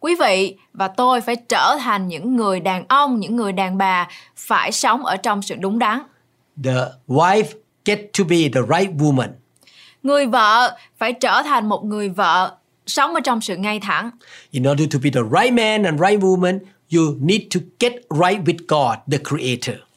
[0.00, 4.08] Quý vị và tôi phải trở thành những người đàn ông, những người đàn bà
[4.36, 6.02] phải sống ở trong sự đúng đắn.
[6.64, 7.44] The wife
[7.84, 9.28] get to be the right woman.
[10.02, 12.56] Người vợ phải trở thành một người vợ
[12.86, 14.10] sống ở trong sự ngay thẳng.
[14.50, 16.58] In order to be the right man and right woman,
[16.94, 19.87] you need to get right with God, the creator.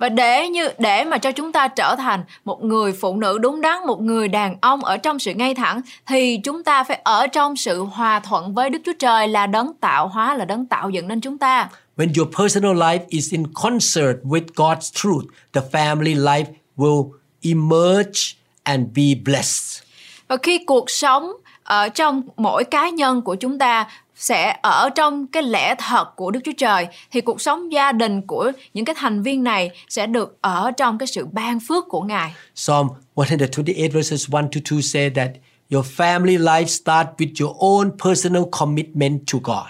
[0.00, 3.60] Và để như để mà cho chúng ta trở thành một người phụ nữ đúng
[3.60, 7.26] đắn, một người đàn ông ở trong sự ngay thẳng thì chúng ta phải ở
[7.26, 10.90] trong sự hòa thuận với Đức Chúa Trời là đấng tạo hóa là đấng tạo
[10.90, 11.68] dựng nên chúng ta.
[11.96, 16.44] When your personal life is in concert with God's truth, the family life
[16.76, 17.10] will
[17.42, 18.20] emerge
[18.62, 19.82] and be blessed.
[20.28, 21.32] Và khi cuộc sống
[21.62, 23.86] ở trong mỗi cá nhân của chúng ta
[24.20, 28.22] sẽ ở trong cái lẽ thật của Đức Chúa Trời thì cuộc sống gia đình
[28.22, 32.00] của những cái thành viên này sẽ được ở trong cái sự ban phước của
[32.00, 32.34] Ngài.
[32.54, 35.30] Psalm 128 verses 1 to 2 say that
[35.72, 39.66] your family life start with your own personal commitment to God.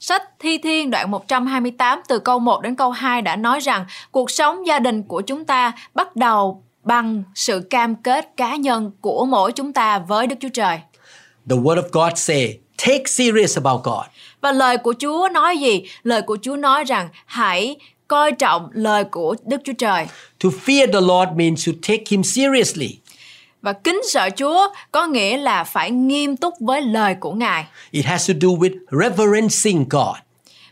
[0.00, 4.30] Sách Thi Thiên đoạn 128 từ câu 1 đến câu 2 đã nói rằng cuộc
[4.30, 9.24] sống gia đình của chúng ta bắt đầu bằng sự cam kết cá nhân của
[9.24, 10.80] mỗi chúng ta với Đức Chúa Trời.
[11.50, 14.04] The word of God say, take serious about God.
[14.40, 15.82] Và lời của Chúa nói gì?
[16.02, 17.76] Lời của Chúa nói rằng hãy
[18.08, 20.06] coi trọng lời của Đức Chúa Trời.
[20.42, 22.98] To fear the Lord means to take him seriously.
[23.62, 27.66] Và kính sợ Chúa có nghĩa là phải nghiêm túc với lời của Ngài.
[27.90, 30.16] It has to do with reverencing God.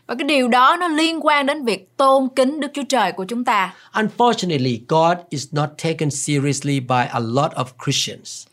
[0.07, 3.25] Và cái điều đó nó liên quan đến việc tôn kính Đức Chúa Trời của
[3.25, 3.73] chúng ta.
[3.93, 8.45] Unfortunately, God is not taken seriously by a lot of Christians.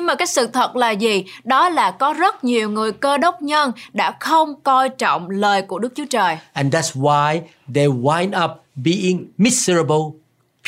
[0.00, 1.24] Nhưng mà cái sự thật là gì?
[1.44, 5.78] Đó là có rất nhiều người cơ đốc nhân đã không coi trọng lời của
[5.78, 6.38] Đức Chúa Trời.
[6.52, 7.40] And that's why
[7.74, 10.04] they wind up being miserable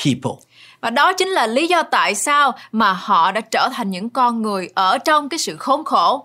[0.05, 0.45] people.
[0.81, 4.43] Và đó chính là lý do tại sao mà họ đã trở thành những con
[4.43, 6.25] người ở trong cái sự khốn khổ.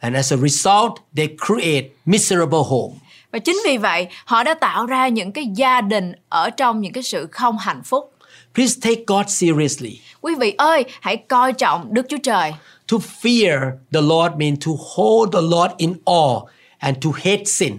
[0.00, 2.94] And as a result, they create miserable home.
[3.32, 6.92] Và chính vì vậy, họ đã tạo ra những cái gia đình ở trong những
[6.92, 8.11] cái sự không hạnh phúc.
[8.54, 10.00] Please take God seriously.
[10.20, 12.52] Quý vị ơi, hãy coi trọng Đức Chúa Trời.
[12.88, 16.40] To fear the Lord means to hold the Lord in awe
[16.78, 17.78] and to hate sin.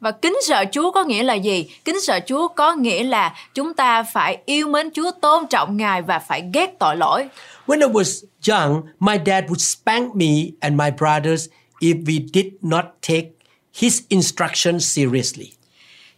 [0.00, 1.66] Và kính sợ Chúa có nghĩa là gì?
[1.84, 6.02] Kính sợ Chúa có nghĩa là chúng ta phải yêu mến Chúa, tôn trọng Ngài
[6.02, 7.28] và phải ghét tội lỗi.
[7.66, 10.26] When I was young, my dad would spank me
[10.60, 11.46] and my brothers
[11.80, 13.28] if we did not take
[13.74, 15.57] his instructions seriously.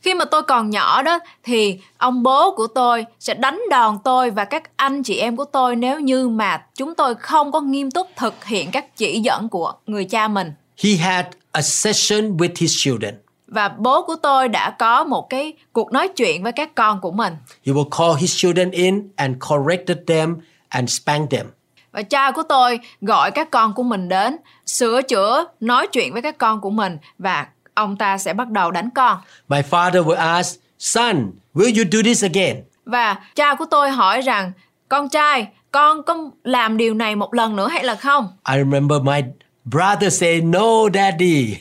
[0.02, 4.30] Khi mà tôi còn nhỏ đó thì ông bố của tôi sẽ đánh đòn tôi
[4.30, 7.90] và các anh chị em của tôi nếu như mà chúng tôi không có nghiêm
[7.90, 10.52] túc thực hiện các chỉ dẫn của người cha mình.
[10.82, 13.14] He had a session with his children.
[13.46, 17.10] Và bố của tôi đã có một cái cuộc nói chuyện với các con của
[17.10, 17.36] mình.
[17.66, 20.36] He will call his children in and corrected them
[20.68, 21.46] and spanked them.
[21.92, 24.36] Và cha của tôi gọi các con của mình đến,
[24.66, 27.46] sửa chữa, nói chuyện với các con của mình và
[27.81, 29.18] ông ta sẽ bắt đầu đánh con.
[29.49, 32.57] My father will ask, Son, will you do this again?
[32.85, 34.53] Và cha của tôi hỏi rằng,
[34.89, 38.28] con trai, con có làm điều này một lần nữa hay là không?
[38.53, 39.20] I remember my
[39.64, 41.57] brother say, No, daddy.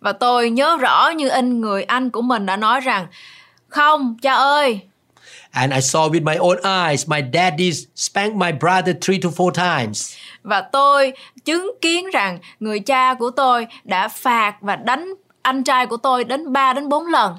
[0.00, 3.06] Và tôi nhớ rõ như in người anh của mình đã nói rằng,
[3.68, 4.80] không, cha ơi.
[5.50, 9.50] And I saw with my own eyes my daddy spank my brother three to four
[9.50, 10.16] times.
[10.42, 11.12] Và tôi
[11.44, 15.14] chứng kiến rằng người cha của tôi đã phạt và đánh
[15.46, 17.36] anh trai của tôi đến 3 đến 4 lần.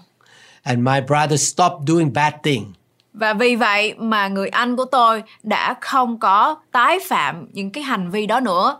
[0.64, 2.74] And my brother stopped doing bad thing.
[3.14, 7.84] Và vì vậy mà người anh của tôi đã không có tái phạm những cái
[7.84, 8.80] hành vi đó nữa.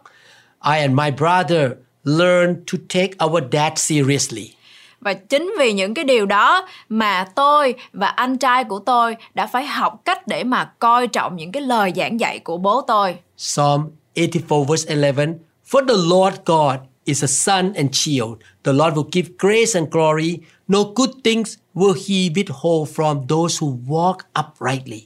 [0.66, 1.72] I and my brother
[2.04, 4.54] learned to take our dad seriously.
[5.02, 9.48] Và chính vì những cái điều đó mà tôi và anh trai của tôi đã
[9.48, 13.16] phải học cách để mà coi trọng những cái lời giảng dạy của bố tôi.
[13.38, 13.82] Psalm
[14.16, 15.38] 84 verse 11
[15.72, 16.76] For the Lord God
[17.08, 18.38] is a sun and shield.
[18.64, 20.40] The Lord will give grace and glory.
[20.68, 25.02] No good things will he withhold from those who walk uprightly.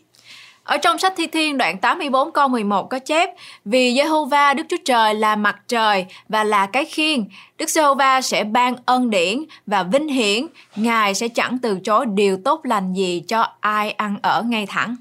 [0.63, 3.29] Ở trong sách Thi Thiên đoạn 84 câu 11 có chép
[3.65, 7.25] Vì Jehovah Đức Chúa Trời là mặt trời và là cái khiên
[7.57, 12.37] Đức Jehovah sẽ ban ân điển và vinh hiển Ngài sẽ chẳng từ chối điều
[12.45, 14.95] tốt lành gì cho ai ăn ở ngay thẳng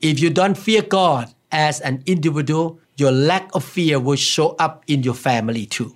[0.00, 4.72] If you don't fear God as an individual, your lack of fear will show up
[4.86, 5.95] in your family too.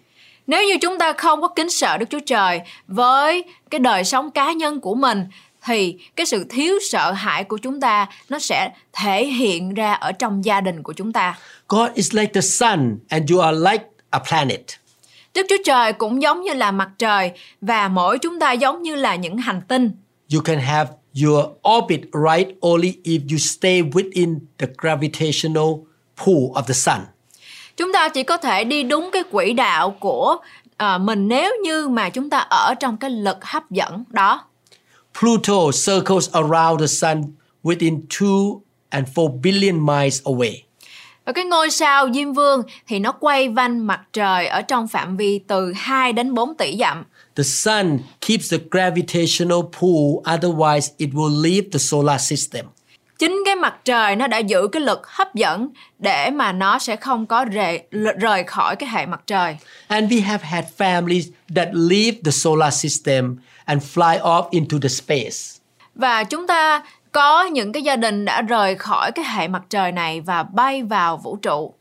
[0.51, 4.31] Nếu như chúng ta không có kính sợ Đức Chúa Trời với cái đời sống
[4.31, 5.25] cá nhân của mình
[5.65, 10.13] thì cái sự thiếu sợ hãi của chúng ta nó sẽ thể hiện ra ở
[10.13, 11.39] trong gia đình của chúng ta.
[11.69, 14.61] God is like the sun and you are like a planet.
[15.35, 17.31] Đức Chúa Trời cũng giống như là mặt trời
[17.61, 19.91] và mỗi chúng ta giống như là những hành tinh.
[20.35, 20.91] You can have
[21.25, 21.45] your
[21.77, 25.69] orbit right only if you stay within the gravitational
[26.25, 26.99] pull of the sun.
[27.81, 30.37] Chúng ta chỉ có thể đi đúng cái quỹ đạo của
[30.77, 34.45] à, mình nếu như mà chúng ta ở trong cái lực hấp dẫn đó.
[35.21, 37.23] Pluto circles around the sun
[37.63, 38.29] within 2
[38.89, 40.53] and 4 billion miles away.
[41.25, 45.17] Và cái ngôi sao Diêm Vương thì nó quay quanh mặt trời ở trong phạm
[45.17, 47.05] vi từ 2 đến 4 tỷ dặm.
[47.37, 52.67] The sun keeps the gravitational pull, otherwise, it will leave the solar system.
[53.21, 55.69] Chính cái mặt trời nó đã giữ cái lực hấp dẫn
[55.99, 57.83] để mà nó sẽ không có rời,
[58.19, 59.57] rời khỏi cái hệ mặt trời.
[59.89, 61.25] And we have had families
[61.57, 65.61] that leave the solar system and fly off into the space.
[65.95, 69.93] Và chúng ta có những cái gia đình đã rời khỏi cái hệ mặt trời
[69.93, 71.75] này và bay vào vũ trụ.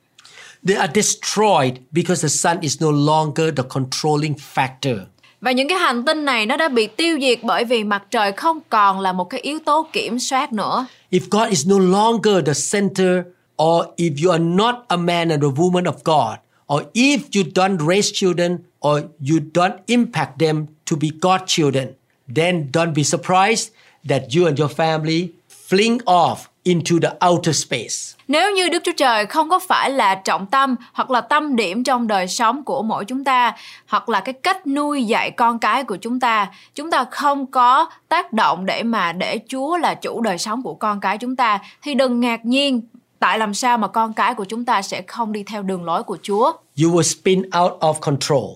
[0.67, 4.97] They are destroyed because the sun is no longer the controlling factor.
[5.41, 8.31] Và những cái hành tinh này nó đã bị tiêu diệt bởi vì mặt trời
[8.31, 10.85] không còn là một cái yếu tố kiểm soát nữa.
[11.11, 15.43] If God is no longer the center, or if you are not a man and
[15.43, 20.69] a woman of God, or if you don't raise children, or you don't impact them
[20.85, 21.95] to be God's children,
[22.27, 23.71] then don't be surprised
[24.05, 28.19] that you and your family fling off into the outer space.
[28.27, 31.83] Nếu như Đức Chúa Trời không có phải là trọng tâm hoặc là tâm điểm
[31.83, 33.55] trong đời sống của mỗi chúng ta
[33.87, 37.89] hoặc là cái cách nuôi dạy con cái của chúng ta, chúng ta không có
[38.09, 41.59] tác động để mà để Chúa là chủ đời sống của con cái chúng ta
[41.81, 42.81] thì đừng ngạc nhiên
[43.19, 46.03] tại làm sao mà con cái của chúng ta sẽ không đi theo đường lối
[46.03, 46.51] của Chúa.
[46.83, 48.55] You will spin out of control.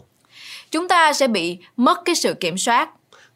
[0.72, 2.90] Chúng ta sẽ bị mất cái sự kiểm soát.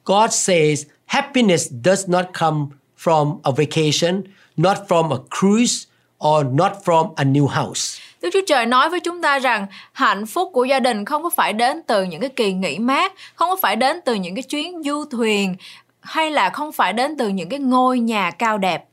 [0.06, 2.66] God says happiness does not come
[3.04, 4.24] from a vacation,
[4.58, 5.88] not from a cruise,
[6.28, 8.00] or not from a new house.
[8.22, 11.30] Đức Chúa Trời nói với chúng ta rằng hạnh phúc của gia đình không có
[11.30, 14.44] phải đến từ những cái kỳ nghỉ mát, không có phải đến từ những cái
[14.44, 15.56] chuyến du thuyền
[16.02, 18.86] hay là không phải đến từ những cái ngôi nhà cao đẹp.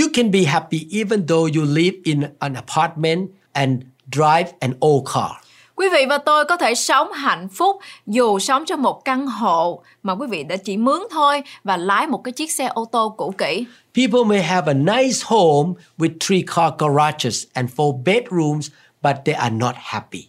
[0.00, 3.82] You can be happy even though you live in an apartment and
[4.12, 5.30] drive an old car.
[5.80, 7.76] Quý vị và tôi có thể sống hạnh phúc
[8.06, 12.06] dù sống trong một căn hộ mà quý vị đã chỉ mướn thôi và lái
[12.06, 13.64] một cái chiếc xe ô tô cũ kỹ.
[13.94, 18.70] People may have a nice home with three car garages and four bedrooms,
[19.02, 20.26] but they are not happy.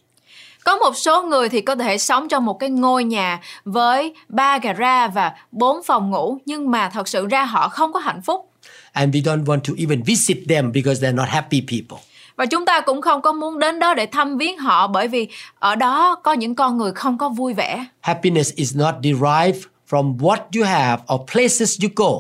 [0.64, 4.58] Có một số người thì có thể sống trong một cái ngôi nhà với ba
[4.58, 8.49] gara và bốn phòng ngủ nhưng mà thật sự ra họ không có hạnh phúc.
[8.91, 12.11] And we don't want to even visit them because they're not happy people.
[12.41, 15.27] Và chúng ta cũng không có muốn đến đó để thăm viếng họ bởi vì
[15.59, 17.85] ở đó có những con người không có vui vẻ.
[17.99, 22.11] Happiness is not derived from what you have or places you go.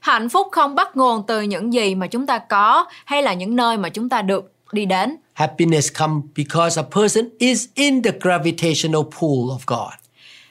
[0.00, 3.56] Hạnh phúc không bắt nguồn từ những gì mà chúng ta có hay là những
[3.56, 5.16] nơi mà chúng ta được đi đến.
[5.32, 9.92] Happiness comes because a person is in the gravitational pull of God.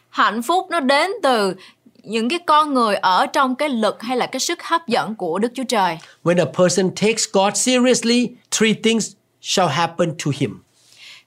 [0.09, 1.55] Hạnh phúc nó đến từ
[2.03, 5.39] những cái con người ở trong cái lực hay là cái sức hấp dẫn của
[5.39, 5.97] Đức Chúa Trời.
[6.23, 10.63] When a person takes God seriously, three things shall happen to him.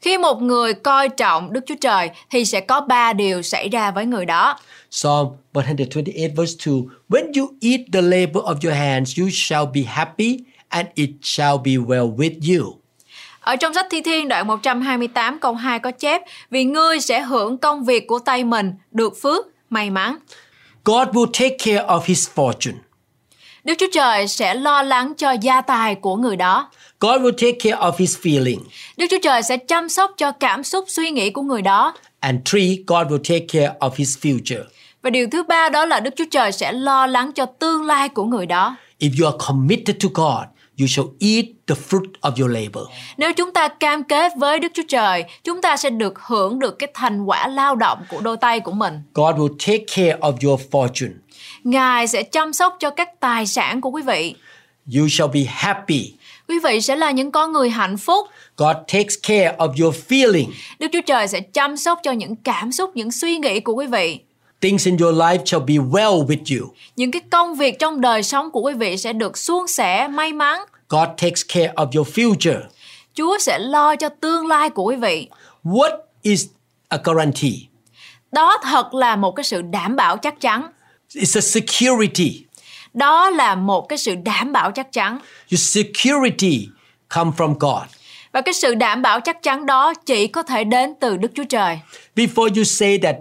[0.00, 3.90] Khi một người coi trọng Đức Chúa Trời thì sẽ có ba điều xảy ra
[3.90, 4.58] với người đó.
[4.90, 6.74] Psalm 128 verse 2
[7.08, 11.56] When you eat the labor of your hands, you shall be happy and it shall
[11.64, 12.76] be well with you.
[13.40, 17.58] Ở trong sách Thi Thiên đoạn 128 câu 2 có chép Vì ngươi sẽ hưởng
[17.58, 20.16] công việc của tay mình, được phước, may mắn.
[20.84, 22.74] God will take care of his fortune.
[23.64, 26.70] Đức Chúa Trời sẽ lo lắng cho gia tài của người đó.
[27.00, 28.58] God will take care of his feeling.
[28.96, 31.94] Đức Chúa Trời sẽ chăm sóc cho cảm xúc suy nghĩ của người đó.
[32.20, 34.62] And three, God will take care of his future.
[35.02, 38.08] Và điều thứ ba đó là Đức Chúa Trời sẽ lo lắng cho tương lai
[38.08, 38.76] của người đó.
[39.00, 42.84] If you are committed to God, you shall eat the fruit of your labor.
[43.16, 46.78] Nếu chúng ta cam kết với Đức Chúa Trời, chúng ta sẽ được hưởng được
[46.78, 49.02] cái thành quả lao động của đôi tay của mình.
[49.14, 51.12] God will take care of your fortune.
[51.64, 54.34] Ngài sẽ chăm sóc cho các tài sản của quý vị.
[54.96, 56.12] You shall be happy.
[56.48, 58.28] Quý vị sẽ là những con người hạnh phúc.
[58.56, 60.50] God takes care of your feeling.
[60.78, 63.86] Đức Chúa Trời sẽ chăm sóc cho những cảm xúc, những suy nghĩ của quý
[63.86, 64.20] vị.
[64.60, 66.74] Things in your life shall be well with you.
[66.96, 70.32] Những cái công việc trong đời sống của quý vị sẽ được suôn sẻ, may
[70.32, 70.60] mắn.
[70.88, 72.60] God takes care of your future.
[73.14, 75.28] Chúa sẽ lo cho tương lai của quý vị.
[75.64, 76.46] What is
[76.88, 77.58] a guarantee?
[78.32, 80.66] Đó thật là một cái sự đảm bảo chắc chắn.
[81.14, 82.44] It's a security.
[82.94, 85.18] Đó là một cái sự đảm bảo chắc chắn.
[85.50, 86.68] Your security
[87.14, 87.88] come from God.
[88.32, 91.44] Và cái sự đảm bảo chắc chắn đó chỉ có thể đến từ Đức Chúa
[91.44, 91.78] Trời.
[92.16, 93.16] Before you say that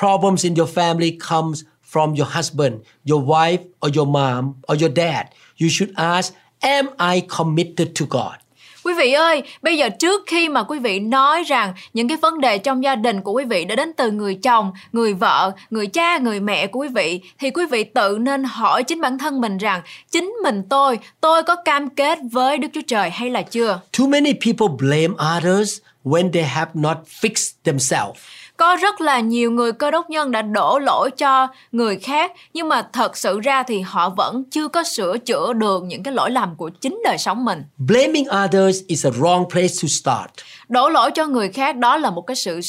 [0.00, 2.74] problems in your family comes from your husband,
[3.04, 5.26] your wife, or your mom, or your dad,
[5.60, 8.42] you should ask, am I committed to God?
[8.84, 12.40] Quý vị ơi, bây giờ trước khi mà quý vị nói rằng những cái vấn
[12.40, 15.86] đề trong gia đình của quý vị đã đến từ người chồng, người vợ, người
[15.86, 19.40] cha, người mẹ của quý vị thì quý vị tự nên hỏi chính bản thân
[19.40, 23.42] mình rằng chính mình tôi, tôi có cam kết với Đức Chúa Trời hay là
[23.42, 23.80] chưa?
[23.98, 28.20] Too many people blame others when they have not fixed themselves.
[28.56, 32.68] Có rất là nhiều người cơ đốc nhân đã đổ lỗi cho người khác nhưng
[32.68, 36.30] mà thật sự ra thì họ vẫn chưa có sửa chữa được những cái lỗi
[36.30, 37.64] lầm của chính đời sống mình.
[37.78, 40.30] Blaming others is a wrong place to start.
[40.68, 42.60] Đổ lỗi cho người khác đó là một cái sự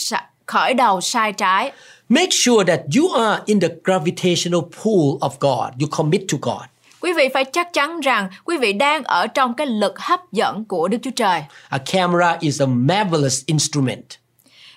[0.45, 1.71] khởi đầu sai trái.
[2.09, 5.81] Make sure that you are in the gravitational pull of God.
[5.81, 6.61] You commit to God.
[7.01, 10.65] Quý vị phải chắc chắn rằng quý vị đang ở trong cái lực hấp dẫn
[10.65, 11.43] của Đức Chúa Trời.
[11.69, 14.22] A camera is a marvelous instrument.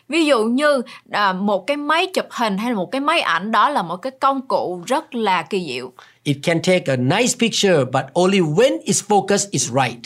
[0.09, 3.53] Ví dụ như à, một cái máy chụp hình hay là một cái máy ảnh
[3.53, 5.93] đó là một cái công cụ rất là kỳ diệu.
[6.23, 10.01] It can take a nice picture, but only when its focus is right.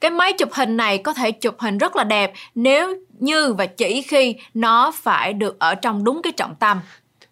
[0.00, 3.66] Cái máy chụp hình này có thể chụp hình rất là đẹp nếu như và
[3.66, 6.80] chỉ khi nó phải được ở trong đúng cái trọng tâm.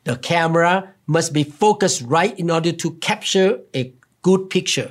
[0.04, 3.80] The camera must be focused right in order to capture a
[4.22, 4.86] good picture.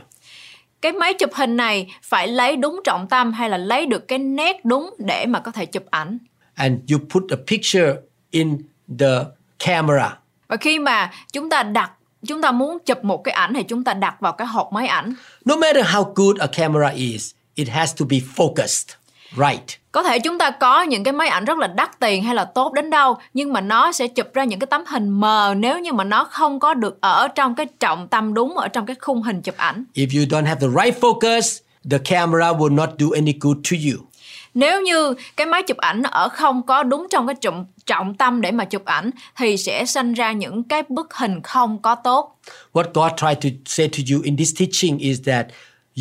[0.81, 4.19] Cái máy chụp hình này phải lấy đúng trọng tâm hay là lấy được cái
[4.19, 6.17] nét đúng để mà có thể chụp ảnh.
[6.55, 7.93] And you put a picture
[8.31, 8.57] in
[8.99, 9.23] the
[9.59, 10.17] camera.
[10.47, 11.91] Và khi mà chúng ta đặt
[12.27, 14.87] chúng ta muốn chụp một cái ảnh thì chúng ta đặt vào cái hộp máy
[14.87, 15.13] ảnh.
[15.45, 18.95] No matter how good a camera is, it has to be focused
[19.37, 19.79] right.
[19.91, 22.45] Có thể chúng ta có những cái máy ảnh rất là đắt tiền hay là
[22.45, 25.79] tốt đến đâu nhưng mà nó sẽ chụp ra những cái tấm hình mờ nếu
[25.79, 28.95] như mà nó không có được ở trong cái trọng tâm đúng ở trong cái
[28.99, 29.83] khung hình chụp ảnh.
[29.93, 31.59] If you don't have the right focus,
[31.91, 34.05] the camera will not do any good to you.
[34.53, 38.41] Nếu như cái máy chụp ảnh ở không có đúng trong cái trọng trọng tâm
[38.41, 42.39] để mà chụp ảnh thì sẽ sinh ra những cái bức hình không có tốt.
[42.73, 45.47] What God tried to say to you in this teaching is that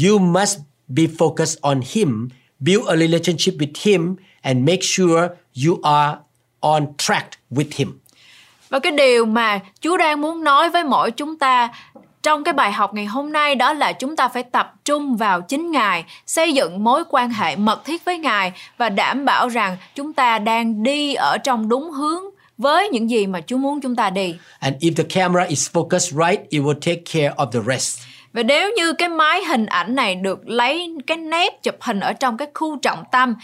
[0.05, 2.29] you must be focused on Him,
[2.61, 5.29] build a relationship with Him, and make sure
[5.67, 6.19] you are
[6.61, 7.99] on track with Him.
[8.69, 11.69] Và cái điều mà Chúa đang muốn nói với mỗi chúng ta
[12.23, 15.41] trong cái bài học ngày hôm nay đó là chúng ta phải tập trung vào
[15.41, 19.77] chính Ngài, xây dựng mối quan hệ mật thiết với Ngài và đảm bảo rằng
[19.95, 22.23] chúng ta đang đi ở trong đúng hướng
[22.59, 24.35] với những gì mà Chúa muốn chúng ta đi.
[24.59, 27.99] And if the camera is focused right, it will take care of the rest.
[28.33, 32.13] Và nếu như cái máy hình ảnh này được lấy cái nét chụp hình ở
[32.13, 33.35] trong cái khu trọng tâm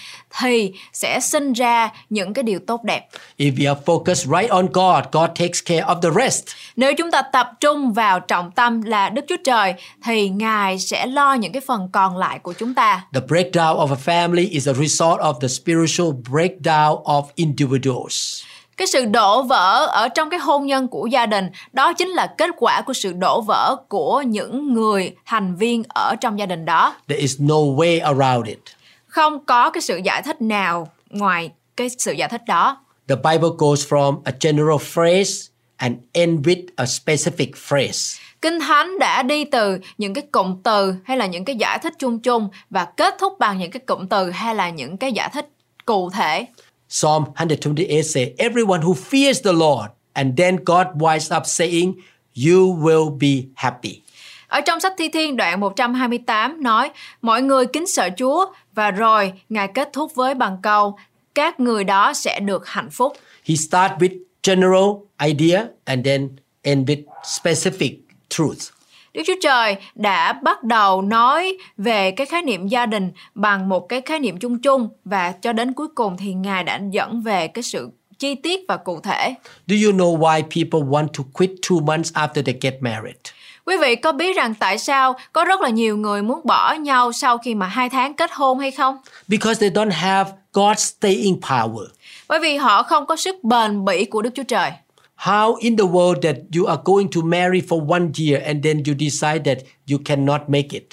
[0.41, 3.09] thì sẽ sinh ra những cái điều tốt đẹp.
[3.39, 6.45] If we are focused right on God, God takes care of the rest.
[6.77, 9.75] Nếu chúng ta tập trung vào trọng tâm là Đức Chúa Trời
[10.05, 13.07] thì Ngài sẽ lo những cái phần còn lại của chúng ta.
[13.15, 18.43] The breakdown of a family is a result of the spiritual breakdown of individuals.
[18.79, 22.35] Cái sự đổ vỡ ở trong cái hôn nhân của gia đình đó chính là
[22.39, 26.65] kết quả của sự đổ vỡ của những người thành viên ở trong gia đình
[26.65, 26.95] đó.
[27.09, 28.59] There is no way around it.
[29.07, 32.77] Không có cái sự giải thích nào ngoài cái sự giải thích đó.
[33.09, 38.21] The Bible goes from a general phrase and end with a specific phrase.
[38.43, 41.93] Kinh Thánh đã đi từ những cái cụm từ hay là những cái giải thích
[41.99, 45.31] chung chung và kết thúc bằng những cái cụm từ hay là những cái giải
[45.33, 45.49] thích
[45.85, 46.47] cụ thể.
[46.89, 51.95] Psalm 128 say, Everyone who fears the Lord, and then God winds up saying,
[52.35, 54.03] You will be happy.
[54.49, 56.91] Ở trong sách Thi Thiên đoạn 128 nói,
[57.23, 60.99] mọi người kính sợ Chúa và rồi Ngài kết thúc với bằng câu,
[61.35, 63.13] các người đó sẽ được hạnh phúc.
[63.45, 64.89] He starts with general
[65.27, 66.29] idea and then
[66.63, 67.93] end with specific
[68.29, 68.78] truth.
[69.19, 73.89] Đức Chúa Trời đã bắt đầu nói về cái khái niệm gia đình bằng một
[73.89, 77.49] cái khái niệm chung chung và cho đến cuối cùng thì Ngài đã dẫn về
[77.49, 79.35] cái sự chi tiết và cụ thể.
[79.67, 83.17] Do you know why people want to quit two months after they get married?
[83.65, 87.13] Quý vị có biết rằng tại sao có rất là nhiều người muốn bỏ nhau
[87.13, 88.97] sau khi mà hai tháng kết hôn hay không?
[89.29, 91.87] Because they don't have God's staying power.
[92.29, 94.71] Bởi vì họ không có sức bền bỉ của Đức Chúa Trời.
[95.19, 98.83] How in the world that you are going to marry for one year and then
[98.87, 99.59] you decide that
[99.91, 100.85] you cannot make it?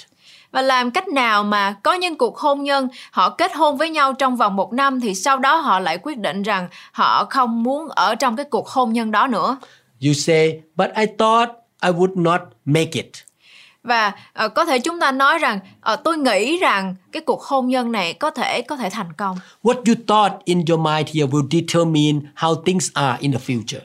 [0.52, 4.12] Và làm cách nào mà có những cuộc hôn nhân họ kết hôn với nhau
[4.12, 7.88] trong vòng một năm thì sau đó họ lại quyết định rằng họ không muốn
[7.88, 9.56] ở trong cái cuộc hôn nhân đó nữa.
[10.06, 11.50] You say, but I thought
[11.82, 13.10] I would not make it.
[13.82, 17.68] Và ờ, có thể chúng ta nói rằng ờ, tôi nghĩ rằng cái cuộc hôn
[17.68, 19.38] nhân này có thể có thể thành công.
[19.62, 23.80] What you thought in your mind here will determine how things are in the future.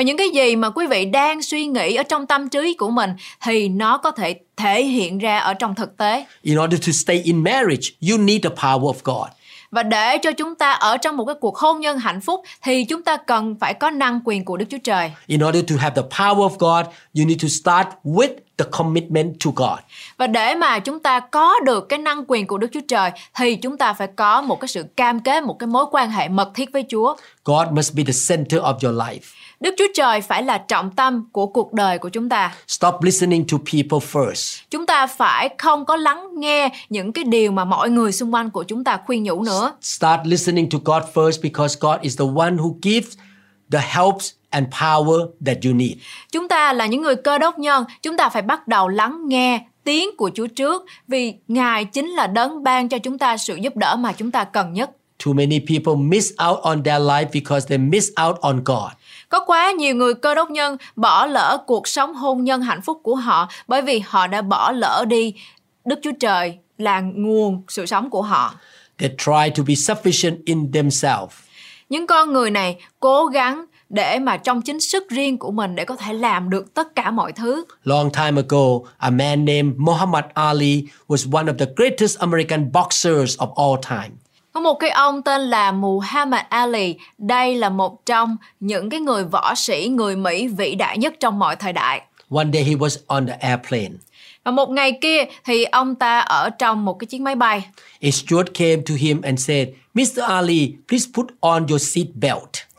[0.00, 2.90] Và những cái gì mà quý vị đang suy nghĩ ở trong tâm trí của
[2.90, 3.10] mình
[3.42, 6.26] thì nó có thể thể hiện ra ở trong thực tế.
[6.42, 9.28] In order to stay in marriage, you need the power of God.
[9.70, 12.84] Và để cho chúng ta ở trong một cái cuộc hôn nhân hạnh phúc thì
[12.84, 15.12] chúng ta cần phải có năng quyền của Đức Chúa Trời.
[15.26, 16.86] In order to have the power of God,
[17.18, 19.78] you need to start with the commitment to God.
[20.16, 23.54] Và để mà chúng ta có được cái năng quyền của Đức Chúa Trời thì
[23.54, 26.50] chúng ta phải có một cái sự cam kết, một cái mối quan hệ mật
[26.54, 27.16] thiết với Chúa.
[27.44, 29.20] God must be the center of your life.
[29.60, 32.54] Đức Chúa Trời phải là trọng tâm của cuộc đời của chúng ta.
[32.66, 34.62] Stop listening to people first.
[34.70, 38.50] Chúng ta phải không có lắng nghe những cái điều mà mọi người xung quanh
[38.50, 39.72] của chúng ta khuyên nhủ nữa.
[39.80, 43.18] Start listening to God first because God is the one who gives
[43.72, 45.92] the helps and power that you need.
[46.32, 49.66] Chúng ta là những người cơ đốc nhân, chúng ta phải bắt đầu lắng nghe
[49.84, 53.76] tiếng của Chúa trước vì Ngài chính là đấng ban cho chúng ta sự giúp
[53.76, 54.90] đỡ mà chúng ta cần nhất.
[55.24, 58.90] Too many people miss out on their life because they miss out on God.
[59.30, 63.00] Có quá nhiều người cơ đốc nhân bỏ lỡ cuộc sống hôn nhân hạnh phúc
[63.02, 65.34] của họ bởi vì họ đã bỏ lỡ đi
[65.84, 68.54] Đức Chúa Trời là nguồn sự sống của họ.
[68.98, 71.36] They try to be sufficient in themselves.
[71.88, 75.84] Những con người này cố gắng để mà trong chính sức riêng của mình để
[75.84, 77.64] có thể làm được tất cả mọi thứ.
[77.84, 83.38] Long time ago, a man named Muhammad Ali was one of the greatest American boxers
[83.38, 84.16] of all time.
[84.52, 89.24] Có một cái ông tên là Muhammad Ali, đây là một trong những cái người
[89.24, 92.02] võ sĩ người Mỹ vĩ đại nhất trong mọi thời đại.
[92.30, 93.90] One day he was on the airplane.
[94.44, 97.64] Và một ngày kia thì ông ta ở trong một cái chiếc máy bay.
[98.02, 100.22] A steward came to him and said, Mr.
[100.22, 102.70] Ali, please put on your seat belt.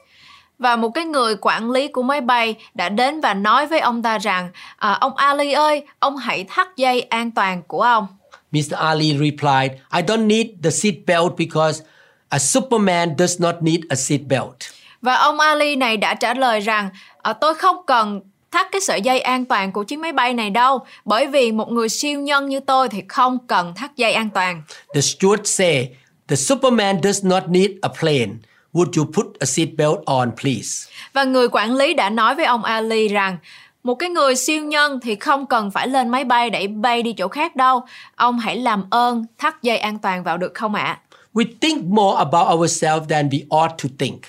[0.60, 4.02] Và một cái người quản lý của máy bay đã đến và nói với ông
[4.02, 8.08] ta rằng à, ông Ali ơi, ông hãy thắt dây an toàn của ông.
[8.52, 8.78] Mr.
[8.78, 11.84] Ali replied, I don't need the seat belt because
[12.30, 14.56] a Superman does not need a seat belt.
[15.02, 16.90] Và ông Ali này đã trả lời rằng
[17.22, 18.22] à, tôi không cần
[18.52, 21.72] thắt cái sợi dây an toàn của chiếc máy bay này đâu bởi vì một
[21.72, 24.62] người siêu nhân như tôi thì không cần thắt dây an toàn.
[24.94, 25.88] The steward said,
[26.28, 28.32] The Superman does not need a plane.
[28.74, 30.92] Would you put a seat belt on, please?
[31.14, 33.38] Và người quản lý đã nói với ông Ali rằng
[33.84, 37.14] một cái người siêu nhân thì không cần phải lên máy bay để bay đi
[37.14, 37.82] chỗ khác đâu.
[38.16, 41.00] Ông hãy làm ơn thắt dây an toàn vào được không ạ?
[41.34, 44.22] We think more about ourselves than we ought to think.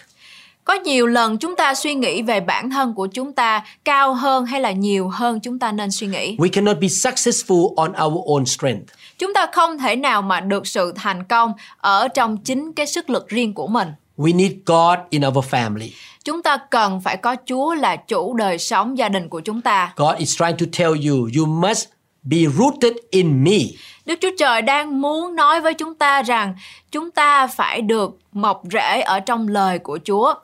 [0.64, 4.46] Có nhiều lần chúng ta suy nghĩ về bản thân của chúng ta cao hơn
[4.46, 6.36] hay là nhiều hơn chúng ta nên suy nghĩ.
[6.36, 8.92] We cannot be successful on our own strength.
[9.18, 13.10] Chúng ta không thể nào mà được sự thành công ở trong chính cái sức
[13.10, 13.88] lực riêng của mình.
[14.18, 15.88] We need God in our family.
[16.24, 19.92] Chúng ta cần phải có Chúa là chủ đời sống gia đình của chúng ta.
[19.96, 21.88] God is trying to tell you, you must
[22.22, 23.58] be rooted in me.
[24.06, 26.54] Đức Chúa Trời đang muốn nói với chúng ta rằng
[26.90, 30.34] chúng ta phải được mọc rễ ở trong lời của Chúa.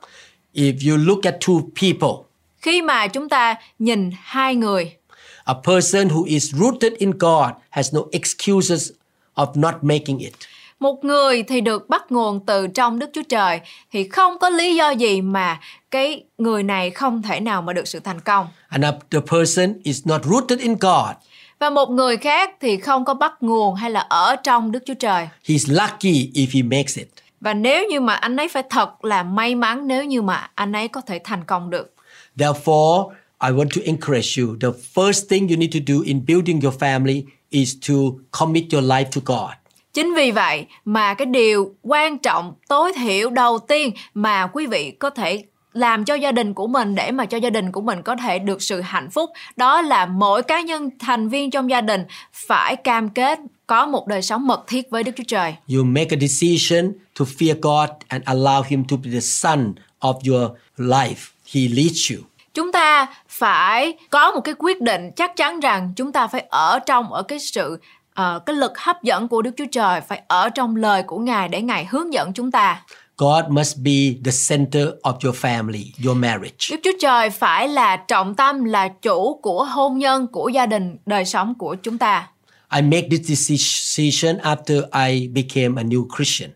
[0.54, 2.24] If you look at two people,
[2.58, 4.96] Khi mà chúng ta nhìn hai người,
[5.44, 8.90] a person who is rooted in God has no excuses
[9.34, 10.32] of not making it.
[10.80, 13.60] Một người thì được bắt nguồn từ trong Đức Chúa Trời
[13.92, 15.60] thì không có lý do gì mà
[15.90, 18.46] cái người này không thể nào mà được sự thành công.
[18.68, 21.16] And the person is not rooted in God,
[21.58, 24.94] Và một người khác thì không có bắt nguồn hay là ở trong Đức Chúa
[24.94, 25.28] Trời.
[25.46, 27.08] he's lucky if he makes it.
[27.40, 30.72] Và nếu như mà anh ấy phải thật là may mắn nếu như mà anh
[30.72, 31.94] ấy có thể thành công được.
[32.36, 33.10] Therefore,
[33.42, 34.56] I want to encourage you.
[34.60, 37.94] The first thing you need to do in building your family is to
[38.30, 39.50] commit your life to God.
[39.98, 44.90] Chính vì vậy mà cái điều quan trọng tối thiểu đầu tiên mà quý vị
[44.90, 48.02] có thể làm cho gia đình của mình để mà cho gia đình của mình
[48.02, 51.80] có thể được sự hạnh phúc đó là mỗi cá nhân thành viên trong gia
[51.80, 55.54] đình phải cam kết có một đời sống mật thiết với Đức Chúa Trời.
[55.74, 60.14] You make a decision to fear God and allow Him to be the sun of
[60.30, 61.32] your life.
[61.54, 62.18] He leads you.
[62.54, 66.78] Chúng ta phải có một cái quyết định chắc chắn rằng chúng ta phải ở
[66.78, 67.78] trong ở cái sự
[68.18, 71.48] ờ, cái lực hấp dẫn của Đức Chúa Trời phải ở trong lời của Ngài
[71.48, 72.82] để Ngài hướng dẫn chúng ta.
[73.18, 73.92] God must be
[74.24, 76.56] the center of your family, your marriage.
[76.70, 80.96] Đức Chúa Trời phải là trọng tâm, là chủ của hôn nhân, của gia đình,
[81.06, 82.28] đời sống của chúng ta.
[82.74, 86.50] I make this decision after I became a new Christian.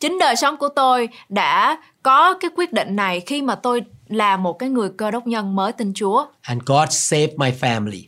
[0.00, 4.36] Chính đời sống của tôi đã có cái quyết định này khi mà tôi là
[4.36, 6.26] một cái người cơ đốc nhân mới tin Chúa.
[6.42, 8.02] And God saved my family.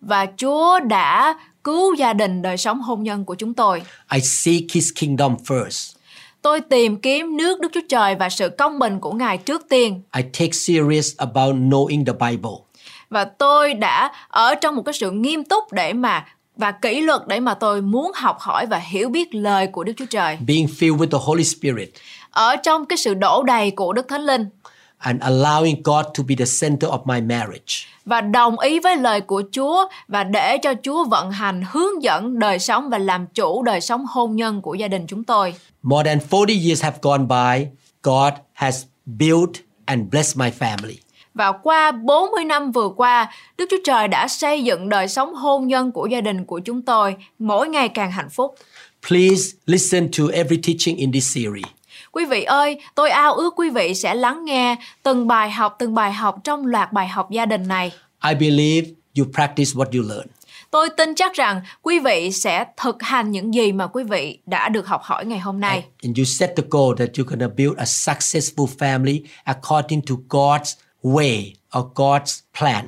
[0.00, 1.34] Và Chúa đã
[1.66, 3.82] cứu gia đình đời sống hôn nhân của chúng tôi.
[4.12, 5.96] I seek His kingdom first.
[6.42, 10.02] Tôi tìm kiếm nước Đức Chúa Trời và sự công bình của Ngài trước tiên.
[10.16, 12.50] I take serious about knowing the Bible.
[13.10, 17.20] Và tôi đã ở trong một cái sự nghiêm túc để mà và kỷ luật
[17.26, 20.38] để mà tôi muốn học hỏi và hiểu biết lời của Đức Chúa Trời.
[20.46, 21.88] Being filled with the Holy Spirit
[22.30, 24.46] Ở trong cái sự đổ đầy của Đức Thánh Linh
[24.98, 27.74] and allowing God to be the center of my marriage.
[28.04, 32.38] và đồng ý với lời của Chúa và để cho Chúa vận hành hướng dẫn
[32.38, 35.54] đời sống và làm chủ đời sống hôn nhân của gia đình chúng tôi.
[35.82, 37.66] More than 40 years have gone by,
[38.02, 39.50] God has built
[39.84, 40.94] and blessed my family.
[41.34, 45.66] Và qua 40 năm vừa qua, Đức Chúa Trời đã xây dựng đời sống hôn
[45.66, 48.54] nhân của gia đình của chúng tôi mỗi ngày càng hạnh phúc.
[49.08, 51.64] Please listen to every teaching in this series.
[52.16, 55.94] Quý vị ơi, tôi ao ước quý vị sẽ lắng nghe từng bài học từng
[55.94, 57.92] bài học trong loạt bài học gia đình này.
[58.28, 58.88] I believe
[59.18, 60.26] you practice what you learn.
[60.70, 64.68] Tôi tin chắc rằng quý vị sẽ thực hành những gì mà quý vị đã
[64.68, 65.84] được học hỏi ngày hôm nay.
[66.02, 70.14] And you set the goal that you're going to build a successful family according to
[70.28, 72.84] God's way or God's plan.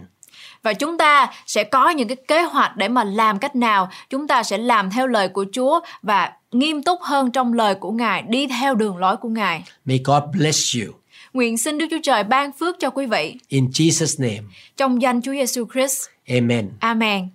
[0.69, 4.29] Và chúng ta sẽ có những cái kế hoạch để mà làm cách nào chúng
[4.29, 8.23] ta sẽ làm theo lời của Chúa và nghiêm túc hơn trong lời của Ngài,
[8.23, 9.65] đi theo đường lối của Ngài.
[9.85, 10.93] May God bless you.
[11.33, 13.37] Nguyện xin Đức Chúa Trời ban phước cho quý vị.
[13.49, 16.07] In Jesus' name, Trong danh Chúa Giêsu Christ.
[16.29, 16.71] amen.
[16.81, 17.29] Amen.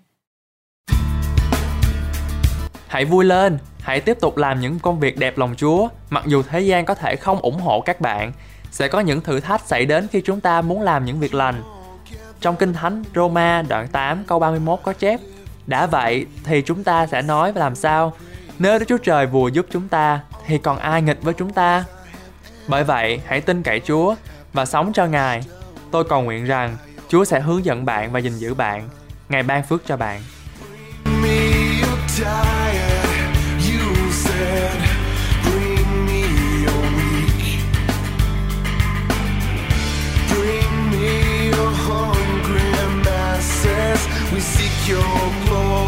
[2.88, 6.44] Hãy vui lên, hãy tiếp tục làm những công việc đẹp lòng Chúa, mặc dù
[6.50, 8.32] thế gian có thể không ủng hộ các bạn.
[8.72, 11.72] Sẽ có những thử thách xảy đến khi chúng ta muốn làm những việc lành.
[12.44, 15.20] Trong Kinh Thánh Roma đoạn 8 câu 31 có chép
[15.68, 18.14] Đã vậy thì chúng ta sẽ nói và làm sao?
[18.60, 21.86] Nếu Đức Chúa Trời vừa giúp chúng ta thì còn ai nghịch với chúng ta?
[22.68, 24.16] Bởi vậy, hãy tin cậy Chúa
[24.54, 25.44] và sống cho Ngài.
[25.91, 26.78] Tôi cầu nguyện rằng
[27.08, 28.89] Chúa sẽ hướng dẫn bạn và gìn giữ bạn.
[29.30, 30.22] Ngài ban phước cho bạn.
[31.06, 31.54] me
[44.34, 45.04] We seek your
[45.46, 45.84] glory.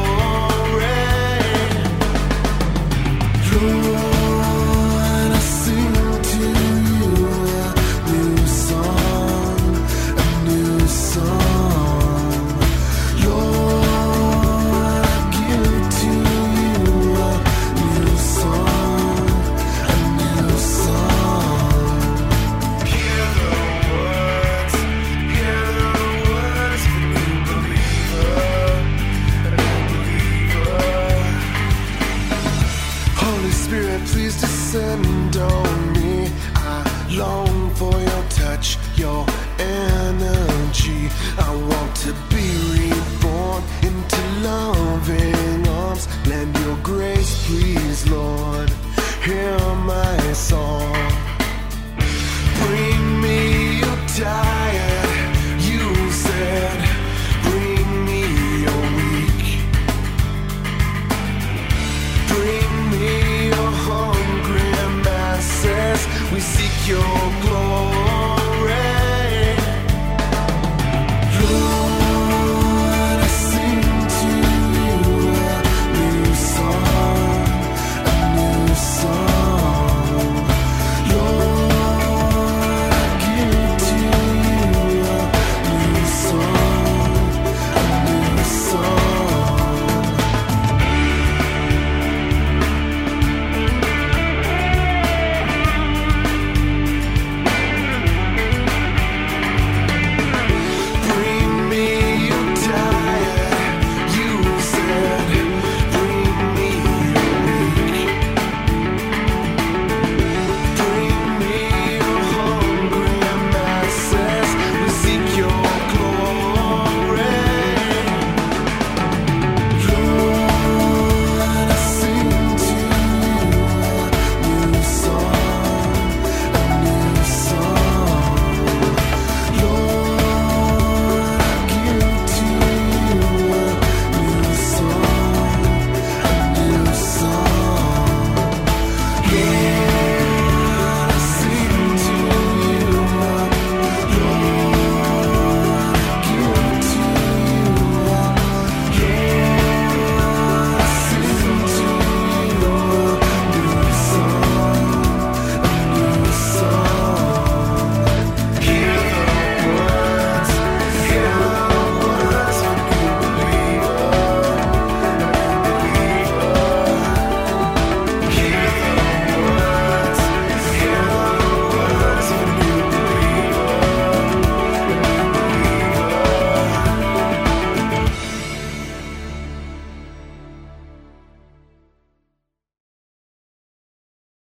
[66.88, 67.25] Me